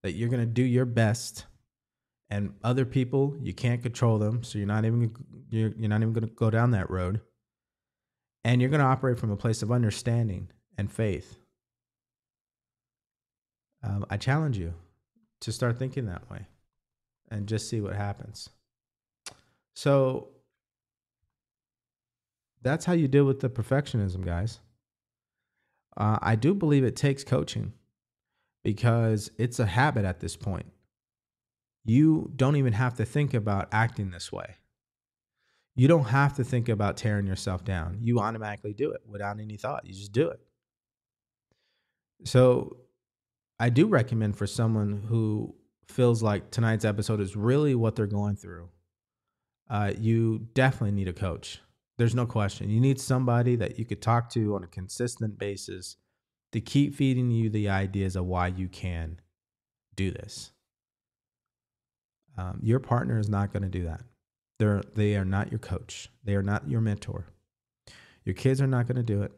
that 0.01 0.13
you're 0.13 0.29
going 0.29 0.41
to 0.41 0.45
do 0.45 0.63
your 0.63 0.85
best, 0.85 1.45
and 2.29 2.55
other 2.61 2.83
people, 2.83 3.37
you 3.41 3.53
can't 3.53 3.81
control 3.81 4.17
them, 4.17 4.43
so 4.43 4.57
you're 4.57 4.67
not 4.67 4.83
even 4.83 5.15
you're, 5.49 5.71
you're 5.77 5.89
not 5.89 6.01
even 6.01 6.11
going 6.11 6.27
to 6.27 6.33
go 6.33 6.49
down 6.49 6.71
that 6.71 6.89
road 6.89 7.21
and 8.43 8.61
you're 8.61 8.69
going 8.69 8.79
to 8.79 8.85
operate 8.85 9.17
from 9.17 9.31
a 9.31 9.37
place 9.37 9.61
of 9.61 9.71
understanding 9.71 10.49
and 10.77 10.91
faith. 10.91 11.37
Um, 13.83 14.05
I 14.09 14.17
challenge 14.17 14.57
you 14.57 14.73
to 15.41 15.51
start 15.51 15.77
thinking 15.77 16.05
that 16.05 16.29
way 16.29 16.47
and 17.29 17.47
just 17.47 17.69
see 17.69 17.81
what 17.81 17.95
happens. 17.95 18.49
So 19.75 20.29
that's 22.61 22.85
how 22.85 22.93
you 22.93 23.07
deal 23.07 23.25
with 23.25 23.39
the 23.39 23.49
perfectionism, 23.49 24.25
guys. 24.25 24.59
Uh, 25.97 26.17
I 26.21 26.35
do 26.35 26.53
believe 26.53 26.83
it 26.83 26.95
takes 26.95 27.23
coaching 27.23 27.73
because 28.63 29.31
it's 29.37 29.59
a 29.59 29.65
habit 29.65 30.05
at 30.05 30.21
this 30.21 30.35
point. 30.35 30.65
You 31.85 32.31
don't 32.35 32.55
even 32.55 32.73
have 32.73 32.95
to 32.95 33.05
think 33.05 33.33
about 33.33 33.67
acting 33.71 34.11
this 34.11 34.31
way 34.31 34.55
you 35.75 35.87
don't 35.87 36.05
have 36.05 36.35
to 36.35 36.43
think 36.43 36.69
about 36.69 36.97
tearing 36.97 37.25
yourself 37.25 37.63
down. 37.63 37.97
You 37.99 38.19
automatically 38.19 38.73
do 38.73 38.91
it 38.91 39.01
without 39.07 39.39
any 39.39 39.57
thought. 39.57 39.85
You 39.85 39.93
just 39.93 40.11
do 40.11 40.29
it. 40.29 40.39
So 42.25 42.77
I 43.59 43.69
do 43.69 43.87
recommend 43.87 44.37
for 44.37 44.47
someone 44.47 45.03
who 45.07 45.55
feels 45.87 46.23
like 46.23 46.51
tonight's 46.51 46.85
episode 46.85 47.19
is 47.19 47.35
really 47.35 47.75
what 47.75 47.95
they're 47.95 48.07
going 48.07 48.35
through, 48.35 48.69
uh, 49.69 49.93
you 49.97 50.47
definitely 50.53 50.91
need 50.91 51.07
a 51.07 51.13
coach. 51.13 51.61
There's 51.97 52.15
no 52.15 52.25
question. 52.25 52.69
You 52.69 52.79
need 52.79 52.99
somebody 52.99 53.55
that 53.57 53.77
you 53.77 53.85
could 53.85 54.01
talk 54.01 54.29
to 54.31 54.55
on 54.55 54.63
a 54.63 54.67
consistent 54.67 55.37
basis 55.37 55.97
to 56.51 56.61
keep 56.61 56.95
feeding 56.95 57.31
you 57.31 57.49
the 57.49 57.69
ideas 57.69 58.15
of 58.15 58.25
why 58.25 58.47
you 58.47 58.67
can 58.67 59.19
do 59.95 60.11
this. 60.11 60.51
Um, 62.37 62.59
your 62.63 62.79
partner 62.79 63.19
is 63.19 63.29
not 63.29 63.53
going 63.53 63.63
to 63.63 63.69
do 63.69 63.85
that. 63.85 64.01
They're 64.63 64.81
they 64.95 65.17
are 65.17 65.25
not 65.25 65.51
your 65.51 65.59
coach. 65.59 66.09
They 66.23 66.35
are 66.35 66.41
not 66.41 66.69
your 66.69 66.79
mentor. 66.79 67.25
Your 68.23 68.33
kids 68.33 68.61
are 68.61 68.67
not 68.67 68.87
going 68.87 68.95
to 68.95 69.03
do 69.03 69.21
it. 69.21 69.33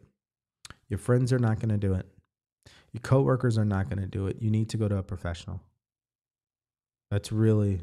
Your 0.87 0.99
friends 0.99 1.33
are 1.33 1.39
not 1.39 1.59
going 1.59 1.69
to 1.69 1.79
do 1.79 1.95
it. 1.95 2.05
Your 2.93 3.01
coworkers 3.01 3.57
are 3.57 3.65
not 3.65 3.89
going 3.89 3.99
to 4.03 4.07
do 4.07 4.27
it. 4.27 4.37
You 4.39 4.51
need 4.51 4.69
to 4.69 4.77
go 4.77 4.87
to 4.87 4.97
a 4.97 5.01
professional. 5.01 5.61
That's 7.09 7.31
really 7.31 7.81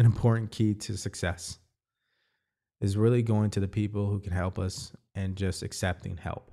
an 0.00 0.06
important 0.06 0.50
key 0.50 0.74
to 0.74 0.96
success. 0.96 1.60
Is 2.80 2.96
really 2.96 3.22
going 3.22 3.50
to 3.50 3.60
the 3.60 3.68
people 3.68 4.10
who 4.10 4.18
can 4.18 4.32
help 4.32 4.58
us 4.58 4.90
and 5.14 5.36
just 5.36 5.62
accepting 5.62 6.16
help. 6.16 6.50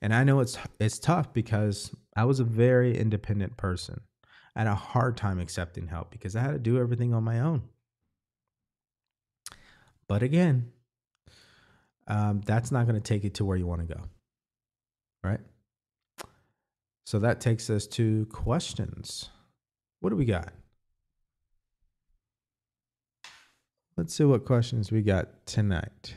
And 0.00 0.14
I 0.14 0.22
know 0.22 0.38
it's 0.38 0.56
it's 0.78 1.00
tough 1.00 1.32
because 1.32 1.90
I 2.16 2.26
was 2.26 2.38
a 2.38 2.44
very 2.44 2.96
independent 2.96 3.56
person. 3.56 4.02
I 4.54 4.60
had 4.60 4.68
a 4.68 4.76
hard 4.76 5.16
time 5.16 5.40
accepting 5.40 5.88
help 5.88 6.12
because 6.12 6.36
I 6.36 6.42
had 6.42 6.52
to 6.52 6.60
do 6.60 6.78
everything 6.78 7.12
on 7.12 7.24
my 7.24 7.40
own. 7.40 7.64
But 10.08 10.22
again, 10.22 10.70
um, 12.06 12.40
that's 12.44 12.70
not 12.70 12.86
going 12.86 13.00
to 13.00 13.00
take 13.00 13.24
you 13.24 13.30
to 13.30 13.44
where 13.44 13.56
you 13.56 13.66
want 13.66 13.86
to 13.86 13.94
go. 13.94 14.00
Right? 15.24 15.40
So 17.04 17.18
that 17.20 17.40
takes 17.40 17.70
us 17.70 17.86
to 17.88 18.26
questions. 18.26 19.30
What 20.00 20.10
do 20.10 20.16
we 20.16 20.24
got? 20.24 20.52
Let's 23.96 24.14
see 24.14 24.24
what 24.24 24.44
questions 24.44 24.92
we 24.92 25.02
got 25.02 25.46
tonight. 25.46 26.14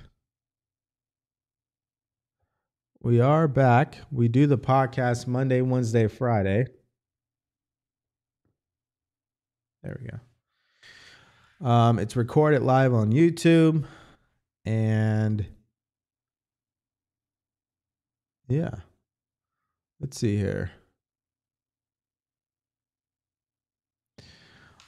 We 3.02 3.22
are 3.22 3.48
back. 3.48 4.00
We 4.12 4.28
do 4.28 4.46
the 4.46 4.58
podcast 4.58 5.26
Monday, 5.26 5.62
Wednesday, 5.62 6.08
Friday. 6.08 6.66
There 9.82 9.98
we 10.02 10.10
go. 10.10 10.20
Um, 11.62 12.00
it's 12.00 12.16
recorded 12.16 12.62
live 12.62 12.94
on 12.94 13.12
YouTube. 13.12 13.86
And 14.66 15.46
yeah, 18.48 18.72
let's 20.00 20.18
see 20.18 20.38
here. 20.38 20.72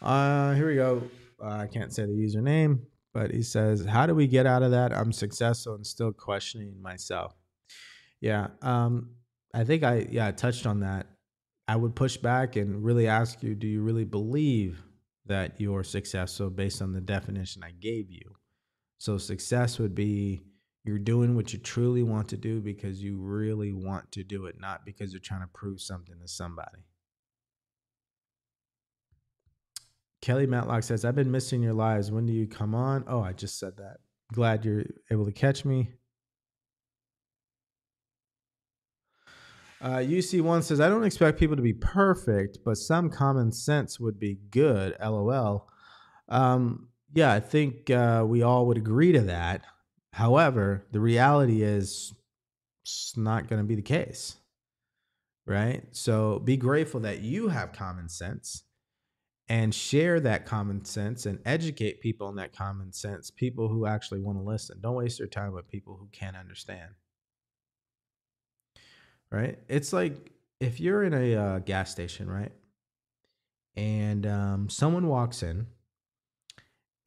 Uh, 0.01 0.53
here 0.53 0.67
we 0.67 0.75
go. 0.75 1.03
I 1.43 1.67
can't 1.67 1.93
say 1.93 2.05
the 2.05 2.11
username, 2.11 2.79
but 3.13 3.31
he 3.31 3.43
says, 3.43 3.85
"How 3.85 4.05
do 4.05 4.15
we 4.15 4.27
get 4.27 4.45
out 4.45 4.63
of 4.63 4.71
that? 4.71 4.93
I'm 4.93 5.11
successful 5.11 5.75
and 5.75 5.85
still 5.85 6.11
questioning 6.11 6.81
myself." 6.81 7.35
Yeah, 8.19 8.47
um, 8.61 9.11
I 9.53 9.63
think 9.63 9.83
I 9.83 10.07
yeah 10.09 10.27
I 10.27 10.31
touched 10.31 10.65
on 10.65 10.79
that 10.81 11.07
I 11.67 11.75
would 11.75 11.95
push 11.95 12.17
back 12.17 12.55
and 12.55 12.83
really 12.83 13.07
ask 13.07 13.41
you 13.43 13.55
do 13.55 13.67
you 13.67 13.81
really 13.81 14.05
believe 14.05 14.83
that 15.31 15.59
you're 15.59 15.83
successful 15.83 16.49
based 16.49 16.81
on 16.81 16.93
the 16.93 17.01
definition 17.01 17.63
I 17.63 17.71
gave 17.71 18.11
you? 18.11 18.35
So, 18.97 19.17
success 19.17 19.79
would 19.79 19.95
be 19.95 20.43
you're 20.83 20.99
doing 20.99 21.35
what 21.35 21.53
you 21.53 21.59
truly 21.59 22.03
want 22.03 22.29
to 22.29 22.37
do 22.37 22.59
because 22.59 23.01
you 23.01 23.17
really 23.17 23.71
want 23.71 24.11
to 24.13 24.23
do 24.23 24.45
it, 24.45 24.59
not 24.59 24.85
because 24.85 25.11
you're 25.11 25.19
trying 25.19 25.41
to 25.41 25.47
prove 25.47 25.81
something 25.81 26.15
to 26.19 26.27
somebody. 26.27 26.85
Kelly 30.21 30.45
Matlock 30.45 30.83
says, 30.83 31.03
I've 31.03 31.15
been 31.15 31.31
missing 31.31 31.63
your 31.63 31.73
lives. 31.73 32.11
When 32.11 32.25
do 32.25 32.33
you 32.33 32.47
come 32.47 32.75
on? 32.75 33.03
Oh, 33.07 33.21
I 33.21 33.33
just 33.33 33.57
said 33.57 33.77
that. 33.77 33.97
Glad 34.33 34.65
you're 34.65 34.85
able 35.09 35.25
to 35.25 35.31
catch 35.31 35.65
me. 35.65 35.91
Uh, 39.81 39.97
UC1 39.97 40.63
says, 40.63 40.79
I 40.79 40.89
don't 40.89 41.03
expect 41.03 41.39
people 41.39 41.55
to 41.55 41.61
be 41.61 41.73
perfect, 41.73 42.59
but 42.63 42.77
some 42.77 43.09
common 43.09 43.51
sense 43.51 43.99
would 43.99 44.19
be 44.19 44.37
good. 44.51 44.95
LOL. 45.01 45.67
Um, 46.29 46.89
yeah, 47.13 47.33
I 47.33 47.39
think 47.39 47.89
uh, 47.89 48.23
we 48.27 48.43
all 48.43 48.67
would 48.67 48.77
agree 48.77 49.11
to 49.11 49.21
that. 49.21 49.63
However, 50.13 50.85
the 50.91 50.99
reality 50.99 51.63
is 51.63 52.13
it's 52.83 53.17
not 53.17 53.47
going 53.47 53.61
to 53.61 53.67
be 53.67 53.75
the 53.75 53.81
case. 53.81 54.35
Right? 55.47 55.83
So 55.91 56.39
be 56.39 56.57
grateful 56.57 56.99
that 57.01 57.21
you 57.21 57.47
have 57.47 57.73
common 57.73 58.07
sense 58.07 58.63
and 59.49 59.73
share 59.73 60.19
that 60.19 60.45
common 60.45 60.85
sense 60.85 61.25
and 61.25 61.39
educate 61.43 61.99
people 61.99 62.27
on 62.27 62.35
that 62.35 62.55
common 62.55 62.93
sense, 62.93 63.31
people 63.31 63.67
who 63.67 63.87
actually 63.87 64.21
want 64.21 64.37
to 64.37 64.43
listen. 64.43 64.79
Don't 64.79 64.95
waste 64.95 65.19
your 65.19 65.27
time 65.27 65.51
with 65.51 65.67
people 65.67 65.97
who 65.99 66.07
can't 66.11 66.37
understand. 66.37 66.91
Right? 69.31 69.59
It's 69.69 69.93
like 69.93 70.31
if 70.59 70.79
you're 70.79 71.03
in 71.03 71.13
a 71.13 71.35
uh, 71.35 71.59
gas 71.59 71.89
station, 71.91 72.29
right? 72.29 72.51
And 73.75 74.27
um, 74.27 74.69
someone 74.69 75.07
walks 75.07 75.43
in 75.43 75.67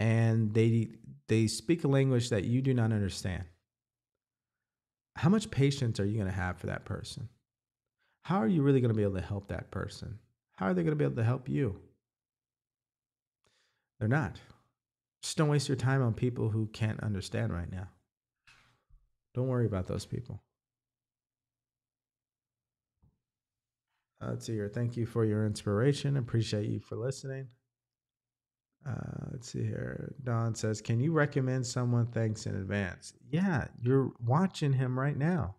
and 0.01 0.53
they 0.55 0.89
they 1.29 1.47
speak 1.47 1.85
a 1.85 1.89
language 1.89 2.31
that 2.31 2.45
you 2.45 2.61
do 2.63 2.75
not 2.75 2.93
understand. 2.93 3.45
How 5.17 5.29
much 5.29 5.51
patience 5.51 6.01
are 6.01 6.05
you 6.05 6.17
going 6.17 6.27
to 6.27 6.35
have 6.35 6.59
for 6.59 6.67
that 6.67 6.85
person? 6.85 7.29
How 8.23 8.39
are 8.39 8.49
you 8.49 8.63
really 8.63 8.81
going 8.81 8.91
to 8.91 8.97
be 8.97 9.03
able 9.03 9.15
to 9.15 9.21
help 9.21 9.49
that 9.49 9.71
person? 9.71 10.19
How 10.57 10.67
are 10.67 10.75
they 10.75 10.83
going 10.83 10.93
to 10.93 10.97
be 10.97 11.05
able 11.05 11.17
to 11.17 11.25
help 11.25 11.49
you? 11.49 11.79
They're 13.99 14.09
not. 14.09 14.41
Just 15.23 15.37
don't 15.37 15.49
waste 15.49 15.69
your 15.69 15.77
time 15.77 16.03
on 16.03 16.15
people 16.15 16.51
who 16.51 16.67
can't 16.67 17.03
understand 17.03 17.53
right 17.53 17.71
now. 17.71 17.89
Don't 19.35 19.49
worry 19.49 19.67
about 19.67 19.87
those 19.87 20.05
people. 20.05 20.43
Uh, 24.21 24.39
see 24.39 24.55
here. 24.55 24.71
Thank 24.73 24.97
you 24.97 25.07
for 25.07 25.25
your 25.25 25.47
inspiration. 25.47 26.17
Appreciate 26.17 26.67
you 26.67 26.81
for 26.81 26.97
listening. 26.97 27.49
Uh, 28.87 29.29
let's 29.33 29.51
see 29.51 29.63
here. 29.63 30.15
Don 30.23 30.55
says, 30.55 30.81
Can 30.81 31.01
you 31.01 31.13
recommend 31.13 31.67
someone? 31.67 32.07
Thanks 32.07 32.47
in 32.47 32.55
advance. 32.55 33.15
Yeah, 33.31 33.67
you're 33.81 34.13
watching 34.25 34.73
him 34.73 34.99
right 34.99 35.17
now. 35.17 35.57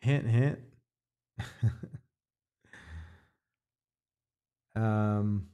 Hint, 0.00 0.26
hint. 0.26 0.58
um, 4.76 5.46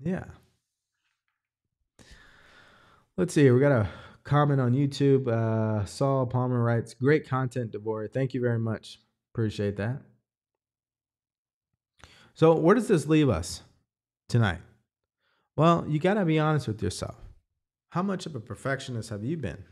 yeah. 0.00 0.24
Let's 3.16 3.34
see. 3.34 3.50
We 3.50 3.58
got 3.58 3.72
a 3.72 3.88
comment 4.22 4.60
on 4.60 4.72
YouTube. 4.72 5.26
Uh, 5.26 5.84
Saul 5.86 6.26
Palmer 6.26 6.62
writes, 6.62 6.94
Great 6.94 7.28
content, 7.28 7.72
DeVory. 7.72 8.12
Thank 8.12 8.32
you 8.32 8.40
very 8.40 8.60
much. 8.60 9.00
Appreciate 9.38 9.76
that. 9.76 10.02
So, 12.34 12.56
where 12.56 12.74
does 12.74 12.88
this 12.88 13.06
leave 13.06 13.28
us 13.28 13.62
tonight? 14.28 14.58
Well, 15.56 15.84
you 15.86 16.00
got 16.00 16.14
to 16.14 16.24
be 16.24 16.40
honest 16.40 16.66
with 16.66 16.82
yourself. 16.82 17.14
How 17.90 18.02
much 18.02 18.26
of 18.26 18.34
a 18.34 18.40
perfectionist 18.40 19.10
have 19.10 19.22
you 19.22 19.36
been? 19.36 19.62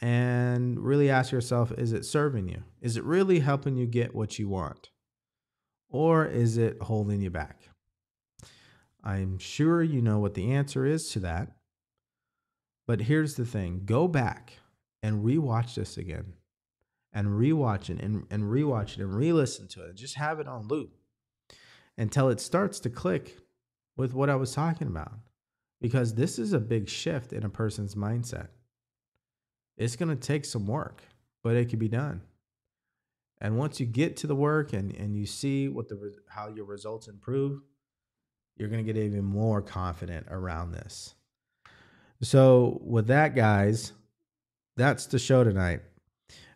And 0.00 0.78
really 0.78 1.10
ask 1.10 1.32
yourself 1.32 1.72
is 1.72 1.92
it 1.92 2.04
serving 2.04 2.48
you? 2.48 2.62
Is 2.80 2.96
it 2.96 3.02
really 3.02 3.40
helping 3.40 3.74
you 3.74 3.86
get 3.86 4.14
what 4.14 4.38
you 4.38 4.48
want? 4.48 4.90
Or 5.90 6.24
is 6.24 6.58
it 6.58 6.80
holding 6.82 7.20
you 7.20 7.30
back? 7.30 7.62
I'm 9.02 9.38
sure 9.38 9.82
you 9.82 10.00
know 10.00 10.20
what 10.20 10.34
the 10.34 10.52
answer 10.52 10.86
is 10.86 11.08
to 11.10 11.18
that. 11.18 11.48
But 12.86 13.00
here's 13.00 13.34
the 13.34 13.44
thing 13.44 13.82
go 13.84 14.06
back 14.06 14.52
and 15.02 15.24
rewatch 15.24 15.74
this 15.74 15.96
again 15.96 16.34
and 17.12 17.28
rewatch 17.28 17.90
it 17.90 18.00
and, 18.00 18.26
and 18.30 18.44
rewatch 18.44 18.94
it 18.94 19.00
and 19.00 19.14
re 19.14 19.32
listen 19.32 19.68
to 19.68 19.84
it. 19.84 19.90
and 19.90 19.96
Just 19.96 20.16
have 20.16 20.40
it 20.40 20.48
on 20.48 20.68
loop 20.68 20.94
until 21.98 22.28
it 22.28 22.40
starts 22.40 22.80
to 22.80 22.90
click 22.90 23.38
with 23.96 24.14
what 24.14 24.30
I 24.30 24.36
was 24.36 24.54
talking 24.54 24.88
about. 24.88 25.12
Because 25.80 26.14
this 26.14 26.38
is 26.38 26.52
a 26.52 26.60
big 26.60 26.88
shift 26.88 27.32
in 27.32 27.44
a 27.44 27.48
person's 27.48 27.96
mindset. 27.96 28.48
It's 29.76 29.96
to 30.10 30.16
take 30.16 30.44
some 30.44 30.66
work, 30.66 31.02
but 31.42 31.56
it 31.56 31.68
can 31.68 31.80
be 31.80 31.88
done. 31.88 32.22
And 33.40 33.58
once 33.58 33.80
you 33.80 33.86
get 33.86 34.16
to 34.18 34.28
the 34.28 34.36
work 34.36 34.72
and, 34.72 34.94
and 34.94 35.16
you 35.16 35.26
see 35.26 35.68
what 35.68 35.88
the 35.88 36.14
how 36.28 36.48
your 36.48 36.64
results 36.64 37.08
improve, 37.08 37.60
you're 38.56 38.68
to 38.84 38.92
get 38.92 39.02
even 39.02 39.24
more 39.24 39.60
confident 39.60 40.28
around 40.30 40.70
this. 40.70 41.14
So, 42.22 42.80
with 42.84 43.08
that, 43.08 43.34
guys, 43.34 43.92
that's 44.76 45.06
the 45.06 45.18
show 45.18 45.42
tonight. 45.42 45.80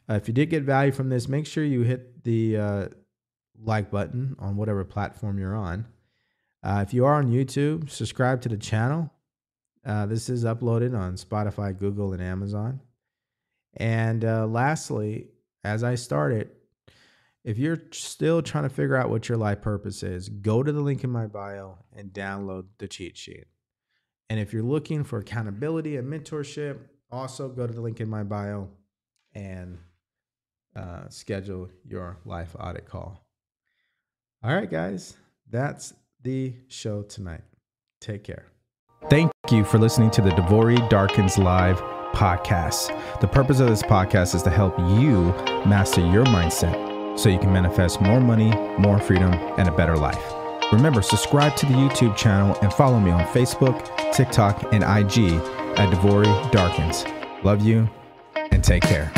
Uh, 0.09 0.15
if 0.15 0.29
you 0.29 0.35
did 0.35 0.51
get 0.51 0.63
value 0.63 0.93
from 0.93 1.09
this, 1.09 1.29
make 1.29 1.47
sure 1.47 1.65
you 1.65 1.83
hit 1.83 2.23
the 2.25 2.57
uh, 2.57 2.89
like 3.63 3.91
button 3.91 4.37
on 4.39 4.57
whatever 4.57 4.85
platform 4.85 5.39
you're 5.39 5.57
on. 5.57 5.87
Uh, 6.63 6.85
if 6.87 6.95
you 6.95 7.05
are 7.05 7.15
on 7.15 7.31
YouTube, 7.31 7.91
subscribe 7.91 8.41
to 8.43 8.49
the 8.49 8.57
channel. 8.57 9.11
Uh, 9.85 10.07
this 10.07 10.29
is 10.29 10.45
uploaded 10.45 10.99
on 10.99 11.15
Spotify, 11.15 11.77
Google, 11.77 12.13
and 12.13 12.23
Amazon. 12.23 12.81
And 13.77 14.25
uh, 14.25 14.47
lastly, 14.47 15.29
as 15.63 15.85
I 15.85 15.95
started, 15.95 16.51
if 17.45 17.59
you're 17.59 17.83
still 17.93 18.43
trying 18.43 18.65
to 18.65 18.71
figure 18.71 18.97
out 18.97 19.11
what 19.11 19.29
your 19.29 19.39
life 19.39 19.63
purpose 19.63 20.03
is, 20.03 20.29
go 20.29 20.63
to 20.63 20.73
the 20.73 20.81
link 20.81 21.05
in 21.05 21.11
my 21.11 21.27
bio 21.27 21.79
and 21.95 22.13
download 22.13 22.65
the 22.79 22.89
cheat 22.89 23.17
sheet. 23.17 23.45
And 24.29 24.41
if 24.41 24.53
you're 24.53 24.65
looking 24.65 25.05
for 25.05 25.19
accountability 25.19 25.97
and 25.97 26.13
mentorship, 26.13 26.79
also 27.13 27.49
go 27.49 27.67
to 27.67 27.73
the 27.73 27.81
link 27.81 28.01
in 28.01 28.09
my 28.09 28.25
bio 28.25 28.69
and 29.33 29.79
uh, 30.77 31.09
schedule 31.09 31.68
your 31.85 32.18
life 32.24 32.55
audit 32.59 32.87
call. 32.87 33.24
All 34.45 34.55
right, 34.55 34.70
guys, 34.70 35.16
that's 35.51 35.95
the 36.22 36.55
show 36.68 37.03
tonight. 37.03 37.43
Take 38.01 38.24
care. 38.24 38.47
Thank 39.09 39.33
you 39.51 39.64
for 39.64 39.79
listening 39.79 40.11
to 40.12 40.22
the 40.22 40.31
DeVory 40.31 40.89
Darkins 40.89 41.39
Live 41.39 41.81
podcast. 42.12 43.20
The 43.20 43.29
purpose 43.29 43.61
of 43.61 43.68
this 43.68 43.83
podcast 43.83 44.35
is 44.35 44.43
to 44.43 44.51
help 44.51 44.79
you 44.79 45.33
master 45.66 46.01
your 46.01 46.24
mindset 46.24 47.18
so 47.18 47.29
you 47.29 47.39
can 47.39 47.53
manifest 47.53 48.01
more 48.01 48.20
money, 48.20 48.51
more 48.79 48.99
freedom, 48.99 49.33
and 49.59 49.68
a 49.68 49.72
better 49.72 49.97
life. 49.97 50.33
Remember, 50.72 51.01
subscribe 51.01 51.57
to 51.57 51.66
the 51.66 51.72
YouTube 51.72 52.16
channel 52.16 52.57
and 52.61 52.72
follow 52.72 52.99
me 52.99 53.11
on 53.11 53.24
Facebook, 53.27 54.12
TikTok, 54.12 54.72
and 54.72 54.83
IG 54.83 55.33
at 55.79 55.93
DeVory 55.93 56.51
Darkins. 56.51 57.05
Love 57.45 57.62
you 57.64 57.89
and 58.35 58.64
take 58.64 58.83
care. 58.83 59.12